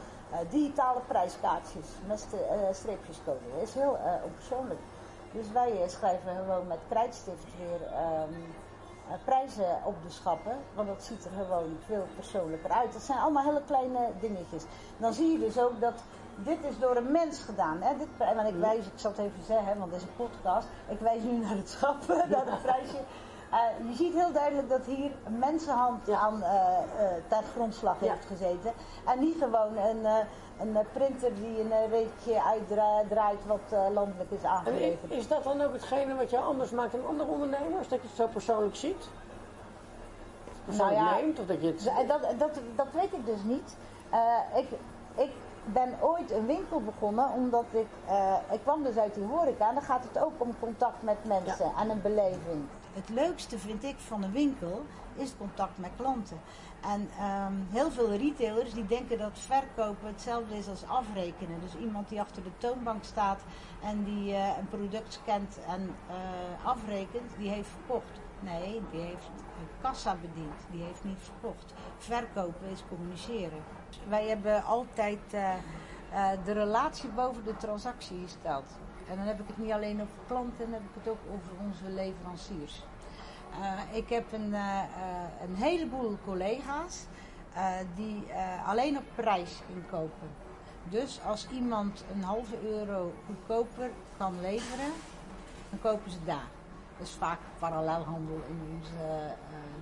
digitale 0.50 1.00
prijskaartjes 1.06 1.86
met 2.06 2.26
streepjescode. 2.72 3.38
Dat 3.54 3.68
is 3.68 3.74
heel 3.74 3.98
onpersoonlijk. 4.24 4.80
Dus 5.32 5.52
wij 5.52 5.84
schrijven 5.86 6.36
gewoon 6.36 6.66
met 6.66 6.78
krijtstift 6.88 7.44
weer 7.58 7.80
um, 7.80 8.54
eh, 9.08 9.14
prijzen 9.24 9.78
op 9.84 9.94
de 10.02 10.10
schappen. 10.10 10.56
Want 10.74 10.88
dat 10.88 11.02
ziet 11.02 11.24
er 11.24 11.30
gewoon 11.30 11.76
veel 11.86 12.06
persoonlijker 12.14 12.70
uit. 12.70 12.92
Dat 12.92 13.02
zijn 13.02 13.18
allemaal 13.18 13.44
hele 13.44 13.62
kleine 13.66 14.08
dingetjes. 14.20 14.62
Dan 14.96 15.12
zie 15.12 15.32
je 15.32 15.38
dus 15.38 15.58
ook 15.58 15.80
dat 15.80 15.94
dit 16.36 16.58
is 16.64 16.78
door 16.78 16.96
een 16.96 17.12
mens 17.12 17.38
gedaan. 17.42 17.82
Hè? 17.82 17.96
Dit, 17.96 18.08
want 18.18 18.48
ik 18.48 18.54
mm. 18.54 18.60
wijs, 18.60 18.86
ik 18.86 18.92
zal 18.94 19.10
het 19.10 19.20
even 19.20 19.44
zeggen, 19.46 19.78
want 19.78 19.90
dit 19.92 20.00
is 20.00 20.06
een 20.06 20.16
podcast. 20.16 20.66
Ik 20.88 21.00
wijs 21.00 21.22
nu 21.22 21.32
naar 21.32 21.56
het 21.56 21.68
schap, 21.68 22.06
naar 22.06 22.46
het 22.46 22.62
prijsje. 22.62 23.00
Uh, 23.52 23.88
je 23.88 23.94
ziet 23.94 24.14
heel 24.14 24.32
duidelijk 24.32 24.68
dat 24.68 24.84
hier 24.84 25.10
mensenhand 25.38 26.10
aan 26.10 26.40
uh, 26.40 26.48
uh, 26.48 27.06
ter 27.28 27.42
grondslag 27.54 28.00
heeft 28.00 28.24
gezeten. 28.26 28.72
En 29.06 29.18
niet 29.18 29.36
gewoon 29.38 29.76
een, 29.76 30.04
een 30.60 30.76
printer 30.92 31.34
die 31.34 31.60
een 31.60 31.90
reetje 31.90 32.42
uitdraait 32.44 33.46
wat 33.46 33.92
landelijk 33.92 34.30
is 34.30 34.44
aangeleverd. 34.44 35.12
Is 35.12 35.28
dat 35.28 35.44
dan 35.44 35.62
ook 35.62 35.72
hetgene 35.72 36.14
wat 36.14 36.30
jou 36.30 36.44
anders 36.44 36.70
maakt 36.70 36.92
dan 36.92 37.06
andere 37.06 37.30
ondernemers? 37.30 37.88
Dat 37.88 38.00
je 38.00 38.06
het 38.06 38.16
zo 38.16 38.26
persoonlijk 38.26 38.76
ziet? 38.76 39.08
Persoonlijk 40.64 40.98
nou 40.98 41.10
ja, 41.10 41.20
neemt? 41.20 41.38
Of 41.38 41.46
dat, 41.46 41.60
je 41.60 41.66
het... 41.66 42.08
dat, 42.08 42.38
dat, 42.38 42.60
dat 42.76 42.92
weet 42.92 43.12
ik 43.12 43.26
dus 43.26 43.42
niet. 43.42 43.76
ik, 44.56 44.68
ik 45.14 45.30
ben 45.64 45.94
ooit 46.00 46.30
een 46.30 46.46
winkel 46.46 46.80
begonnen 46.80 47.32
omdat 47.32 47.64
ik, 47.70 47.88
ik 48.50 48.60
kwam 48.62 48.82
dus 48.82 48.96
uit 48.96 49.14
die 49.14 49.24
horeca 49.24 49.68
en 49.68 49.74
dan 49.74 49.84
gaat 49.84 50.04
het 50.12 50.24
ook 50.24 50.32
om 50.36 50.54
contact 50.60 51.02
met 51.02 51.24
mensen 51.24 51.72
en 51.78 51.90
een 51.90 52.02
beleving 52.02 52.64
het 52.92 53.08
leukste 53.08 53.58
vind 53.58 53.84
ik 53.84 53.96
van 53.98 54.22
een 54.22 54.32
winkel 54.32 54.84
is 55.14 55.32
contact 55.38 55.78
met 55.78 55.90
klanten. 55.96 56.40
En 56.80 57.08
ehm, 57.18 57.52
heel 57.70 57.90
veel 57.90 58.16
retailers 58.16 58.72
die 58.72 58.86
denken 58.86 59.18
dat 59.18 59.38
verkopen 59.38 60.08
hetzelfde 60.08 60.58
is 60.58 60.68
als 60.68 60.86
afrekenen. 60.86 61.60
Dus 61.60 61.76
iemand 61.80 62.08
die 62.08 62.20
achter 62.20 62.42
de 62.42 62.50
toonbank 62.58 63.04
staat 63.04 63.40
en 63.82 64.04
die 64.04 64.32
uh, 64.32 64.58
een 64.58 64.68
product 64.68 65.12
scant 65.12 65.58
en 65.68 65.94
uh, 66.10 66.66
afrekent, 66.66 67.30
die 67.38 67.48
heeft 67.48 67.68
verkocht. 67.68 68.20
Nee, 68.40 68.82
die 68.90 69.00
heeft 69.00 69.30
kassa 69.80 70.16
bediend, 70.20 70.60
die 70.70 70.82
heeft 70.82 71.04
niet 71.04 71.18
verkocht. 71.20 71.74
Verkopen 71.98 72.68
is 72.70 72.82
communiceren. 72.88 73.62
Wij 74.08 74.28
hebben 74.28 74.64
altijd 74.64 75.18
uh, 75.34 75.52
de 76.44 76.52
relatie 76.52 77.08
boven 77.08 77.44
de 77.44 77.56
transactie 77.56 78.22
gesteld. 78.22 78.66
En 79.10 79.16
dan 79.16 79.26
heb 79.26 79.40
ik 79.40 79.46
het 79.46 79.58
niet 79.58 79.72
alleen 79.72 80.00
over 80.00 80.18
klanten, 80.26 80.58
dan 80.58 80.72
heb 80.72 80.82
ik 80.82 81.02
het 81.02 81.08
ook 81.08 81.20
over 81.34 81.52
onze 81.66 81.90
leveranciers. 81.94 82.82
Uh, 83.60 83.96
ik 83.96 84.08
heb 84.08 84.32
een, 84.32 84.48
uh, 84.48 84.82
een 85.42 85.54
heleboel 85.54 86.18
collega's 86.24 87.04
die 87.94 88.24
alleen 88.66 88.96
op 88.96 89.02
prijs 89.14 89.62
inkopen. 89.74 90.28
Dus 90.84 91.20
als 91.26 91.48
iemand 91.50 92.04
een 92.14 92.22
halve 92.22 92.54
euro 92.62 93.12
goedkoper 93.26 93.90
kan 94.16 94.40
leveren, 94.40 94.92
dan 95.70 95.80
kopen 95.80 96.10
ze 96.10 96.18
daar. 96.24 96.48
Dat 96.98 97.06
is 97.06 97.14
vaak 97.14 97.38
parallelhandel 97.58 98.40
in 98.48 98.60
onze 98.76 99.34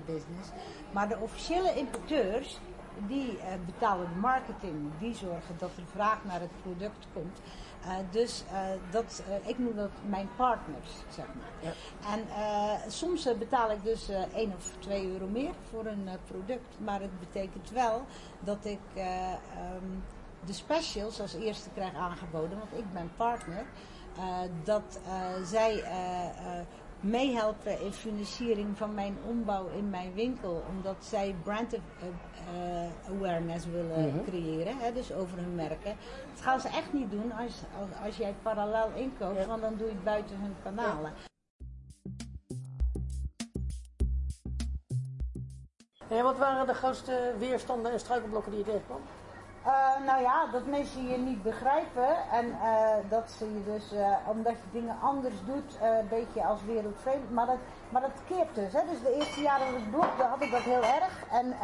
business. 0.07 0.51
Maar 0.91 1.09
de 1.09 1.19
officiële 1.19 1.75
importeurs, 1.75 2.59
die 3.07 3.39
betalen 3.67 4.09
de 4.15 4.21
marketing. 4.21 4.91
Die 4.99 5.15
zorgen 5.15 5.55
dat 5.59 5.71
er 5.77 5.87
vraag 5.93 6.25
naar 6.25 6.41
het 6.41 6.63
product 6.63 7.07
komt. 7.13 7.41
Uh, 7.87 7.93
dus 8.11 8.45
uh, 8.53 8.59
dat, 8.91 9.23
uh, 9.29 9.49
ik 9.49 9.59
noem 9.59 9.77
dat 9.77 9.91
mijn 10.07 10.29
partners, 10.37 10.91
zeg 11.11 11.27
maar. 11.27 11.53
Ja. 11.61 11.73
En 12.13 12.27
soms 12.91 13.29
betaal 13.39 13.71
ik 13.71 13.85
dus 13.85 14.09
1 14.35 14.53
of 14.57 14.73
2 14.79 15.13
euro 15.13 15.27
meer 15.27 15.53
voor 15.71 15.87
een 15.87 16.09
product. 16.31 16.79
Maar 16.79 17.01
het 17.01 17.21
betekent 17.21 17.71
wel 17.71 18.05
dat 18.41 18.65
ik 18.65 18.81
um, 18.97 20.05
de 20.45 20.53
specials 20.53 21.21
als 21.21 21.35
eerste 21.35 21.71
krijg 21.75 21.95
aangeboden, 21.95 22.59
want 22.59 22.73
ik 22.73 22.93
ben 22.93 23.11
partner. 23.17 23.65
dat 24.65 25.01
zij 25.45 25.85
meehelpen 27.01 27.81
in 27.81 27.93
financiering 27.93 28.77
van 28.77 28.95
mijn 28.95 29.17
ombouw 29.29 29.69
in 29.69 29.91
mijn 29.91 30.15
winkel. 30.15 30.65
Omdat 30.69 30.97
zij 30.99 31.35
brand 31.43 31.75
uh, 31.75 31.81
awareness 33.09 33.67
willen 33.67 34.15
mhm. 34.15 34.25
creëren, 34.25 34.79
hè, 34.79 34.93
dus 34.93 35.13
over 35.13 35.39
hun 35.39 35.55
merken. 35.55 35.97
Dat 36.35 36.41
gaan 36.41 36.61
ze 36.61 36.69
echt 36.69 36.93
niet 36.93 37.11
doen 37.11 37.33
als, 37.33 37.63
als, 37.81 38.07
als 38.07 38.17
jij 38.17 38.35
parallel 38.43 38.91
inkoopt, 38.95 39.47
want 39.47 39.61
dan 39.61 39.77
doe 39.77 39.87
je 39.87 39.93
het 39.93 40.05
buiten 40.05 40.37
hun 40.41 40.55
kanalen. 40.63 41.13
En 46.09 46.23
wat 46.23 46.39
waren 46.39 46.67
de 46.67 46.75
grootste 46.75 47.35
weerstanden 47.39 47.93
en 47.93 48.01
struikelblokken 48.01 48.51
die 48.51 48.61
je 48.61 48.67
tegenkwam? 48.67 49.01
Uh, 49.67 50.07
nou 50.07 50.23
ja, 50.23 50.47
dat 50.53 50.67
mensen 50.67 51.09
je 51.09 51.19
niet 51.19 51.43
begrijpen 51.43 52.09
en 52.33 52.47
uh, 52.47 53.11
dat 53.11 53.31
ze 53.31 53.45
je 53.45 53.65
dus, 53.65 53.93
uh, 53.93 54.17
omdat 54.27 54.53
je 54.53 54.79
dingen 54.79 54.97
anders 55.01 55.35
doet, 55.45 55.79
een 55.83 56.09
beetje 56.09 56.45
als 56.45 56.65
wereldvreemd. 56.65 57.31
Maar 57.31 57.47
dat, 57.47 57.59
maar 57.89 58.01
dat 58.01 58.11
keert 58.29 58.55
dus. 58.55 58.73
Hè? 58.73 58.81
Dus 58.91 59.03
de 59.03 59.15
eerste 59.15 59.41
jaren 59.41 59.73
dat 59.73 59.81
ik 59.81 59.91
blogde 59.91 60.23
had 60.23 60.43
ik 60.43 60.51
dat 60.51 60.61
heel 60.61 60.85
erg. 60.85 61.25
En, 61.31 61.55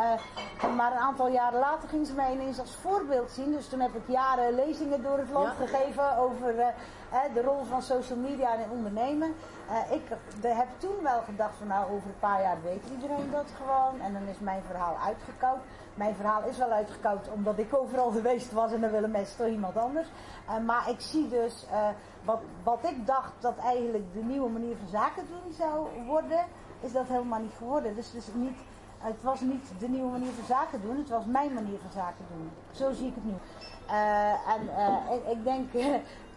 maar 0.76 0.92
een 0.92 0.98
aantal 0.98 1.28
jaren 1.28 1.58
later 1.58 1.88
ging 1.88 2.06
ze 2.06 2.14
mij 2.14 2.32
ineens 2.32 2.60
als 2.60 2.74
voorbeeld 2.74 3.30
zien. 3.30 3.52
Dus 3.52 3.68
toen 3.68 3.80
heb 3.80 3.94
ik 3.94 4.02
jaren 4.06 4.54
lezingen 4.54 5.02
door 5.02 5.18
het 5.18 5.30
land 5.30 5.52
gegeven 5.56 6.16
over 6.16 6.54
de 7.34 7.42
rol 7.42 7.64
van 7.64 7.82
social 7.82 8.18
media 8.18 8.54
in 8.54 8.70
ondernemen. 8.70 9.34
ik 9.90 10.02
heb 10.42 10.68
toen 10.78 11.02
wel 11.02 11.22
gedacht 11.22 11.56
van 11.58 11.66
nou 11.66 11.84
over 11.84 12.08
een 12.08 12.18
paar 12.18 12.42
jaar 12.42 12.62
weet 12.62 12.84
iedereen 12.92 13.30
dat 13.30 13.46
gewoon. 13.56 14.00
En 14.00 14.12
dan 14.12 14.26
is 14.26 14.38
mijn 14.38 14.62
verhaal 14.66 14.96
uitgekoud. 15.06 15.60
Mijn 15.94 16.14
verhaal 16.14 16.42
is 16.48 16.58
wel 16.58 16.70
uitgekoud 16.70 17.28
omdat 17.34 17.58
ik 17.58 17.76
overal 17.76 18.10
geweest 18.20 18.52
was 18.52 18.72
en 18.72 18.80
dan 18.80 18.90
willen 18.90 19.10
mensen 19.10 19.36
toch 19.36 19.46
iemand 19.46 19.76
anders. 19.76 20.08
Uh, 20.48 20.58
maar 20.66 20.90
ik 20.90 21.00
zie 21.00 21.28
dus 21.28 21.66
uh, 21.72 21.88
wat, 22.24 22.40
wat 22.62 22.78
ik 22.84 23.06
dacht 23.06 23.32
dat 23.40 23.56
eigenlijk 23.58 24.12
de 24.12 24.22
nieuwe 24.22 24.48
manier 24.48 24.76
van 24.76 24.88
zaken 24.88 25.26
doen 25.28 25.52
zou 25.52 25.88
worden, 26.06 26.44
is 26.80 26.92
dat 26.92 27.06
helemaal 27.06 27.40
niet 27.40 27.54
geworden. 27.56 27.94
Dus, 27.94 28.10
dus 28.10 28.26
niet, 28.34 28.58
het 28.98 29.22
was 29.22 29.40
niet 29.40 29.72
de 29.78 29.88
nieuwe 29.88 30.10
manier 30.10 30.32
van 30.32 30.44
zaken 30.44 30.82
doen, 30.82 30.96
het 30.96 31.08
was 31.08 31.24
mijn 31.24 31.52
manier 31.52 31.78
van 31.78 31.90
zaken 31.92 32.24
doen. 32.34 32.50
Zo 32.70 32.92
zie 32.92 33.06
ik 33.06 33.14
het 33.14 33.24
nu. 33.24 33.34
Uh, 33.88 34.48
en 34.48 34.62
ik, 35.14 35.36
ik, 35.36 35.44
denk, 35.44 35.72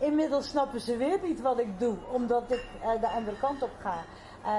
inmiddels 0.10 0.50
snappen 0.50 0.82
ze 0.82 0.98
weer 0.98 1.20
niet 1.24 1.42
wat 1.42 1.60
ik 1.60 1.80
doe, 1.80 1.98
omdat 2.12 2.52
ik 2.52 2.66
de 3.02 3.10
andere 3.10 3.38
kant 3.38 3.64
op 3.64 3.72
ga. 3.80 3.96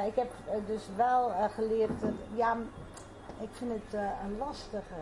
ik 0.06 0.14
heb 0.14 0.32
dus 0.66 0.88
wel 0.96 1.32
geleerd, 1.50 2.02
ja, 2.34 2.56
ik 3.40 3.48
vind 3.52 3.72
het 3.72 4.00
een 4.24 4.38
lastige. 4.38 4.94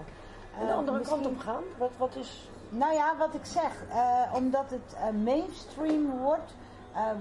De 0.58 0.72
andere 0.72 1.00
kant 1.00 1.26
op 1.26 1.38
gaan? 1.38 1.62
Wat, 1.78 1.90
wat 1.96 2.16
is... 2.16 2.50
Nou 2.76 2.94
ja, 2.94 3.16
wat 3.16 3.34
ik 3.34 3.44
zeg. 3.44 3.72
Uh, 3.88 4.34
omdat 4.34 4.70
het 4.70 5.14
mainstream 5.24 6.18
wordt, 6.18 6.54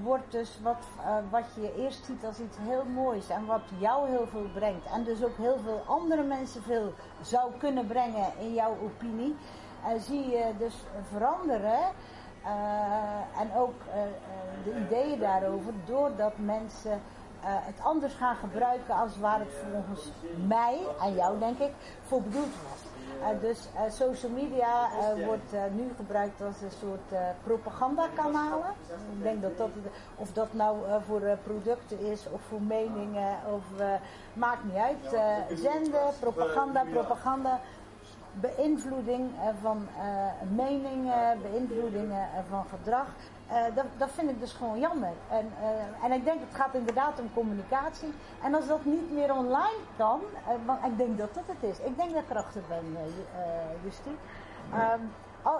wordt 0.03 0.31
dus 0.31 0.59
wat, 0.61 0.83
wat 1.29 1.43
je 1.55 1.73
eerst 1.77 2.05
ziet 2.05 2.25
als 2.25 2.39
iets 2.39 2.57
heel 2.59 2.85
moois. 2.85 3.29
En 3.29 3.45
wat 3.45 3.61
jou 3.77 4.09
heel 4.09 4.27
veel 4.31 4.49
brengt. 4.53 4.85
En 4.93 5.03
dus 5.03 5.23
ook 5.23 5.37
heel 5.37 5.57
veel 5.63 5.81
andere 5.87 6.23
mensen 6.23 6.63
veel 6.63 6.93
zou 7.21 7.51
kunnen 7.57 7.87
brengen 7.87 8.27
in 8.39 8.53
jouw 8.53 8.77
opinie. 8.83 9.35
zie 9.99 10.29
je 10.29 10.51
dus 10.57 10.75
veranderen. 11.11 11.79
en 13.39 13.55
ook 13.55 13.75
de 14.63 14.79
ideeën 14.85 15.19
daarover. 15.19 15.73
Doordat 15.85 16.33
mensen 16.37 17.01
het 17.45 17.79
anders 17.83 18.13
gaan 18.13 18.35
gebruiken 18.35 18.95
als 18.95 19.17
waar 19.17 19.39
het 19.39 19.53
volgens 19.71 20.11
mij 20.47 20.77
en 21.01 21.13
jou 21.13 21.39
denk 21.39 21.59
ik 21.59 21.71
voor 22.07 22.21
bedoeld. 22.21 22.53
Eh, 22.53 22.72
dus 23.41 23.67
eh, 23.75 23.91
social 23.91 24.31
media 24.31 24.89
eh, 24.91 25.25
wordt 25.25 25.53
eh, 25.53 25.61
nu 25.75 25.91
gebruikt 25.95 26.41
als 26.41 26.61
een 26.61 26.77
soort 26.79 27.11
eh, 27.11 27.19
propagandakanalen. 27.43 28.73
Ik 29.17 29.23
denk 29.23 29.41
dat 29.41 29.57
dat, 29.57 29.69
of 30.15 30.33
dat 30.33 30.53
nou 30.53 30.77
eh, 30.87 30.95
voor 31.07 31.21
eh, 31.21 31.33
producten 31.43 31.99
is 31.99 32.25
of 32.31 32.41
voor 32.49 32.61
meningen, 32.61 33.37
of, 33.51 33.79
eh, 33.79 33.87
maakt 34.33 34.63
niet 34.63 34.75
uit. 34.75 35.13
Eh, 35.13 35.57
zenden, 35.57 36.09
propaganda, 36.19 36.83
propaganda 36.91 37.59
beïnvloeding 38.33 39.29
eh, 39.39 39.47
van 39.61 39.87
eh, 39.97 40.03
meningen, 40.55 41.41
beïnvloedingen 41.41 42.21
eh, 42.21 42.39
van 42.49 42.65
gedrag. 42.69 43.07
Eh, 43.53 43.75
dat, 43.75 43.85
dat 43.97 44.09
vind 44.11 44.29
ik 44.29 44.39
dus 44.39 44.53
gewoon 44.53 44.79
jammer. 44.79 45.13
En, 45.29 45.51
eh, 45.61 46.05
en 46.05 46.11
ik 46.11 46.25
denk 46.25 46.39
het 46.39 46.55
gaat 46.55 46.73
inderdaad 46.73 47.19
om 47.19 47.33
communicatie. 47.33 48.13
En 48.43 48.53
als 48.55 48.67
dat 48.67 48.85
niet 48.85 49.11
meer 49.11 49.33
online 49.33 49.79
kan, 49.97 50.19
eh, 50.47 50.53
want 50.65 50.85
ik 50.85 50.97
denk 50.97 51.17
dat 51.17 51.33
dat 51.33 51.43
het 51.47 51.63
is. 51.71 51.79
Ik 51.79 51.97
denk 51.97 52.13
dat 52.13 52.23
ik 52.23 52.29
erachter 52.29 52.61
ben, 52.67 52.85
Ju- 52.91 53.83
Justie. 53.83 54.17
Ehm, 54.73 54.99
al, 55.41 55.59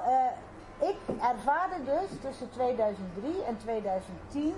ik 0.78 0.98
ervaarde 1.34 1.76
dus 1.86 2.20
tussen 2.22 2.50
2003 2.50 3.44
en 3.44 3.58
2010 3.58 4.56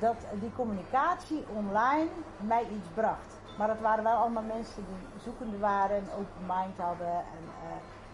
dat 0.00 0.16
die 0.32 0.52
communicatie 0.56 1.44
online 1.56 2.08
mij 2.36 2.62
iets 2.62 2.88
bracht. 2.94 3.30
Maar 3.58 3.68
het 3.68 3.80
waren 3.80 4.04
wel 4.04 4.16
allemaal 4.16 4.42
mensen 4.42 4.84
die 4.88 5.22
zoekende 5.22 5.58
waren, 5.58 5.96
een 5.96 6.10
open 6.12 6.46
mind 6.46 6.78
hadden 6.78 7.12
en 7.14 7.42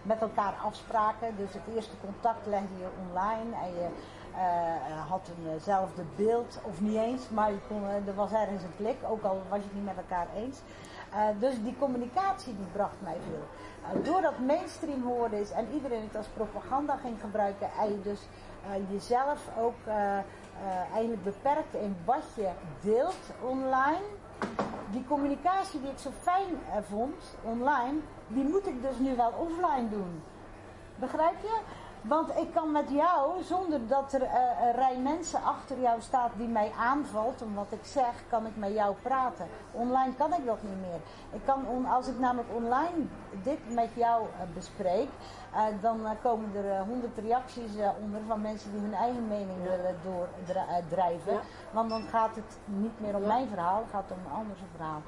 met 0.01 0.21
elkaar 0.21 0.53
afspraken. 0.65 1.35
Dus 1.37 1.53
het 1.53 1.75
eerste 1.75 1.95
contact 2.01 2.45
legde 2.45 2.77
je 2.77 2.87
online 3.07 3.55
en 3.63 3.73
je 3.73 3.87
eh, 4.35 5.09
had 5.09 5.31
eenzelfde 5.53 6.03
beeld, 6.15 6.59
of 6.63 6.81
niet 6.81 6.95
eens, 6.97 7.29
maar 7.29 7.51
kon, 7.67 7.87
eh, 7.87 8.07
er 8.07 8.15
was 8.15 8.31
ergens 8.31 8.63
een 8.63 8.75
klik, 8.77 8.97
ook 9.09 9.23
al 9.23 9.41
was 9.49 9.57
je 9.59 9.65
het 9.65 9.73
niet 9.73 9.85
met 9.85 9.97
elkaar 9.97 10.27
eens. 10.35 10.59
Eh, 11.13 11.19
dus 11.39 11.63
die 11.63 11.75
communicatie 11.79 12.55
die 12.55 12.65
bracht 12.71 12.95
mij 12.99 13.17
veel. 13.29 13.43
Eh, 13.83 14.05
doordat 14.05 14.39
mainstream 14.39 15.01
geworden 15.01 15.39
is 15.39 15.51
en 15.51 15.67
iedereen 15.73 16.03
het 16.03 16.15
als 16.15 16.27
propaganda 16.27 16.95
ging 16.95 17.19
gebruiken 17.21 17.67
en 17.79 17.89
je 17.89 18.01
dus 18.01 18.21
eh, 18.65 18.91
jezelf 18.91 19.49
ook 19.59 19.75
eh, 19.85 20.17
eh, 20.17 20.23
eigenlijk 20.93 21.23
beperkt 21.23 21.73
in 21.73 21.95
wat 22.05 22.23
je 22.35 22.49
deelt 22.81 23.17
online, 23.41 24.03
die 24.91 25.05
communicatie 25.07 25.81
die 25.81 25.91
ik 25.91 25.97
zo 25.97 26.09
fijn 26.21 26.59
eh, 26.71 26.77
vond 26.89 27.35
online, 27.43 27.99
die 28.27 28.43
moet 28.43 28.67
ik 28.67 28.81
dus 28.81 28.97
nu 28.97 29.15
wel 29.15 29.31
offline 29.37 29.89
doen. 29.89 30.23
Begrijp 30.95 31.41
je? 31.41 31.59
Want 32.03 32.29
ik 32.37 32.53
kan 32.53 32.71
met 32.71 32.89
jou, 32.89 33.43
zonder 33.43 33.87
dat 33.87 34.13
er 34.13 34.21
eh, 34.21 34.41
een 34.65 34.71
rij 34.71 34.97
mensen 34.97 35.43
achter 35.43 35.79
jou 35.79 36.01
staat 36.01 36.29
die 36.37 36.47
mij 36.47 36.71
aanvalt, 36.79 37.41
om 37.41 37.55
wat 37.55 37.65
ik 37.69 37.85
zeg, 37.85 38.13
kan 38.29 38.45
ik 38.45 38.55
met 38.55 38.73
jou 38.73 38.95
praten. 39.01 39.47
Online 39.71 40.15
kan 40.15 40.33
ik 40.33 40.45
dat 40.45 40.63
niet 40.63 40.81
meer. 40.81 40.99
Ik 41.31 41.41
kan 41.45 41.67
on- 41.67 41.85
als 41.85 42.07
ik 42.07 42.19
namelijk 42.19 42.49
online 42.53 43.05
dit 43.43 43.73
met 43.73 43.89
jou 43.93 44.23
eh, 44.23 44.45
bespreek, 44.53 45.09
eh, 45.53 45.61
dan 45.81 45.99
komen 46.23 46.49
er 46.55 46.79
honderd 46.85 47.17
reacties 47.17 47.71
onder 48.01 48.21
van 48.27 48.41
mensen 48.41 48.71
die 48.71 48.81
hun 48.81 48.93
eigen 48.93 49.27
mening 49.27 49.63
willen 49.63 49.95
doordrijven. 50.03 51.33
Ja. 51.33 51.39
Want 51.71 51.89
dan 51.89 52.01
gaat 52.01 52.35
het 52.35 52.57
niet 52.65 52.99
meer 52.99 53.15
om 53.15 53.21
Ja. 53.21 53.27
mijn 53.27 53.47
verhaal, 53.47 53.77
het 53.81 53.89
gaat 53.91 54.11
om 54.11 54.17
een 54.25 54.37
ander 54.37 54.55
verhaal. 54.75 55.01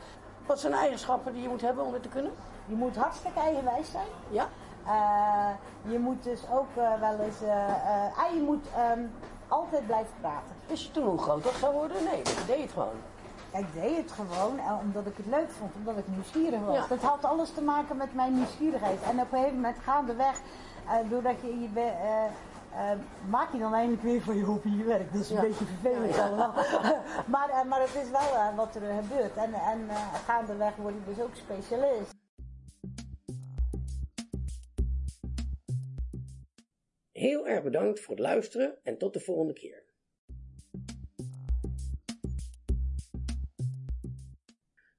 Wat 0.46 0.60
zijn 0.60 0.74
eigenschappen 0.74 1.34
die 1.34 1.42
je 1.42 1.50
moet 1.50 1.62
hebben 1.62 1.86
om 1.86 1.92
dit 1.92 2.04
te 2.04 2.10
kunnen? 2.10 2.32
Je 2.66 2.76
moet 2.76 2.96
hartstikke 2.96 3.40
eigenwijs 3.40 3.92
zijn. 3.92 4.08
Ja? 4.30 4.48
Eh, 4.86 5.50
je 5.92 6.00
moet 6.00 6.24
dus 6.24 6.40
ook 6.52 6.68
eh, 6.76 7.00
wel 7.00 7.20
eens. 7.20 7.42
eh, 7.42 7.70
eh, 7.70 8.26
en 8.30 8.36
je 8.36 8.42
moet 8.46 8.66
ehm, 8.76 9.00
altijd 9.48 9.86
blijven 9.86 10.14
praten. 10.22 10.56
Wist 10.68 10.86
je 10.86 10.92
toen 10.92 11.06
hoe 11.06 11.18
groot 11.18 11.44
dat 11.44 11.54
zou 11.54 11.74
worden? 11.74 12.04
Nee, 12.04 12.24
dat 12.24 12.44
deed 12.48 12.56
je 12.58 12.62
het 12.62 12.72
gewoon. 12.72 12.98
Ik 13.52 13.74
deed 13.74 13.98
het 13.98 14.12
gewoon 14.12 14.60
omdat 14.82 15.06
ik 15.06 15.18
het 15.18 15.26
leuk 15.26 15.50
vond, 15.60 15.72
omdat 15.76 15.98
ik 15.98 16.08
nieuwsgierig 16.08 16.60
was. 16.66 16.76
Ja. 16.76 16.86
Dat 16.88 17.02
had 17.02 17.26
alles 17.26 17.52
te 17.54 17.62
maken 17.62 17.98
met 17.98 18.14
mijn 18.16 18.34
nieuwsgierigheid. 18.34 19.02
En 19.04 19.20
op 19.20 19.32
een 19.32 19.38
gegeven 19.38 19.56
moment 19.56 19.78
gaandeweg, 19.84 20.40
eh 20.88 21.10
doordat 21.10 21.36
je 21.42 21.60
je 21.62 21.68
be- 21.68 21.80
eh, 22.02 22.24
eh, 22.92 22.98
maak 23.30 23.52
je 23.52 23.58
dan 23.60 23.74
eindelijk 23.74 24.02
weer 24.04 24.22
van 24.22 24.36
je 24.36 24.44
hobby 24.44 24.70
je 24.70 24.84
werk. 24.84 25.12
Dat 25.14 25.22
is 25.22 25.30
een 25.30 25.36
Ja. 25.36 25.42
beetje 25.42 25.66
vervelend 25.66 26.20
allemaal. 26.20 26.54
maar, 27.34 27.50
maar 27.68 27.80
het 27.80 27.96
is 28.04 28.10
wel 28.10 28.56
wat 28.56 28.76
er 28.76 28.82
gebeurt. 29.02 29.36
En, 29.38 29.54
en 29.54 29.90
eh, 29.90 29.96
gaandeweg 30.26 30.76
word 30.76 30.94
je 30.94 31.14
dus 31.16 31.24
ook 31.24 31.36
specialist. 31.36 32.14
Heel 37.16 37.48
erg 37.48 37.64
bedankt 37.64 38.00
voor 38.00 38.16
het 38.16 38.24
luisteren 38.24 38.80
en 38.84 38.98
tot 38.98 39.14
de 39.14 39.20
volgende 39.20 39.54
keer. 39.54 39.86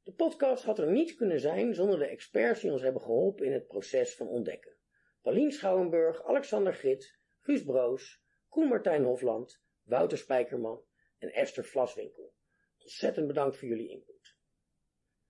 De 0.02 0.12
podcast 0.16 0.64
had 0.64 0.78
er 0.78 0.90
niet 0.90 1.14
kunnen 1.14 1.40
zijn 1.40 1.74
zonder 1.74 1.98
de 1.98 2.06
experts 2.06 2.60
die 2.60 2.72
ons 2.72 2.82
hebben 2.82 3.02
geholpen 3.02 3.46
in 3.46 3.52
het 3.52 3.66
proces 3.66 4.16
van 4.16 4.28
ontdekken. 4.28 4.76
Paulien 5.22 5.50
Schouwenburg, 5.50 6.24
Alexander 6.24 6.74
Grit, 6.74 7.18
Guus 7.40 7.64
Broos, 7.64 8.22
Koen 8.48 8.68
Martijn 8.68 9.04
Hofland, 9.04 9.62
Wouter 9.82 10.18
Spijkerman 10.18 10.84
en 11.18 11.32
Esther 11.32 11.64
Vlaswinkel. 11.64 12.34
Ontzettend 12.78 13.26
bedankt 13.26 13.56
voor 13.56 13.68
jullie 13.68 13.90
input. 13.90 14.36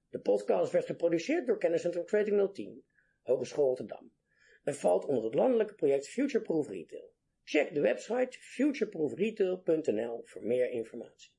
De 0.08 0.20
podcast 0.20 0.72
werd 0.72 0.86
geproduceerd 0.86 1.46
door 1.46 1.58
Kenniscentrum 1.58 2.06
Trading 2.06 2.52
010, 2.52 2.84
Hogeschool 3.22 3.66
Rotterdam 3.66 4.15
en 4.66 4.74
valt 4.74 5.04
onder 5.04 5.24
het 5.24 5.34
landelijke 5.34 5.74
project 5.74 6.08
Futureproof 6.08 6.68
Retail. 6.68 7.14
Check 7.44 7.74
de 7.74 7.80
website 7.80 8.38
futureproofretail.nl 8.40 10.22
voor 10.24 10.42
meer 10.42 10.70
informatie. 10.70 11.35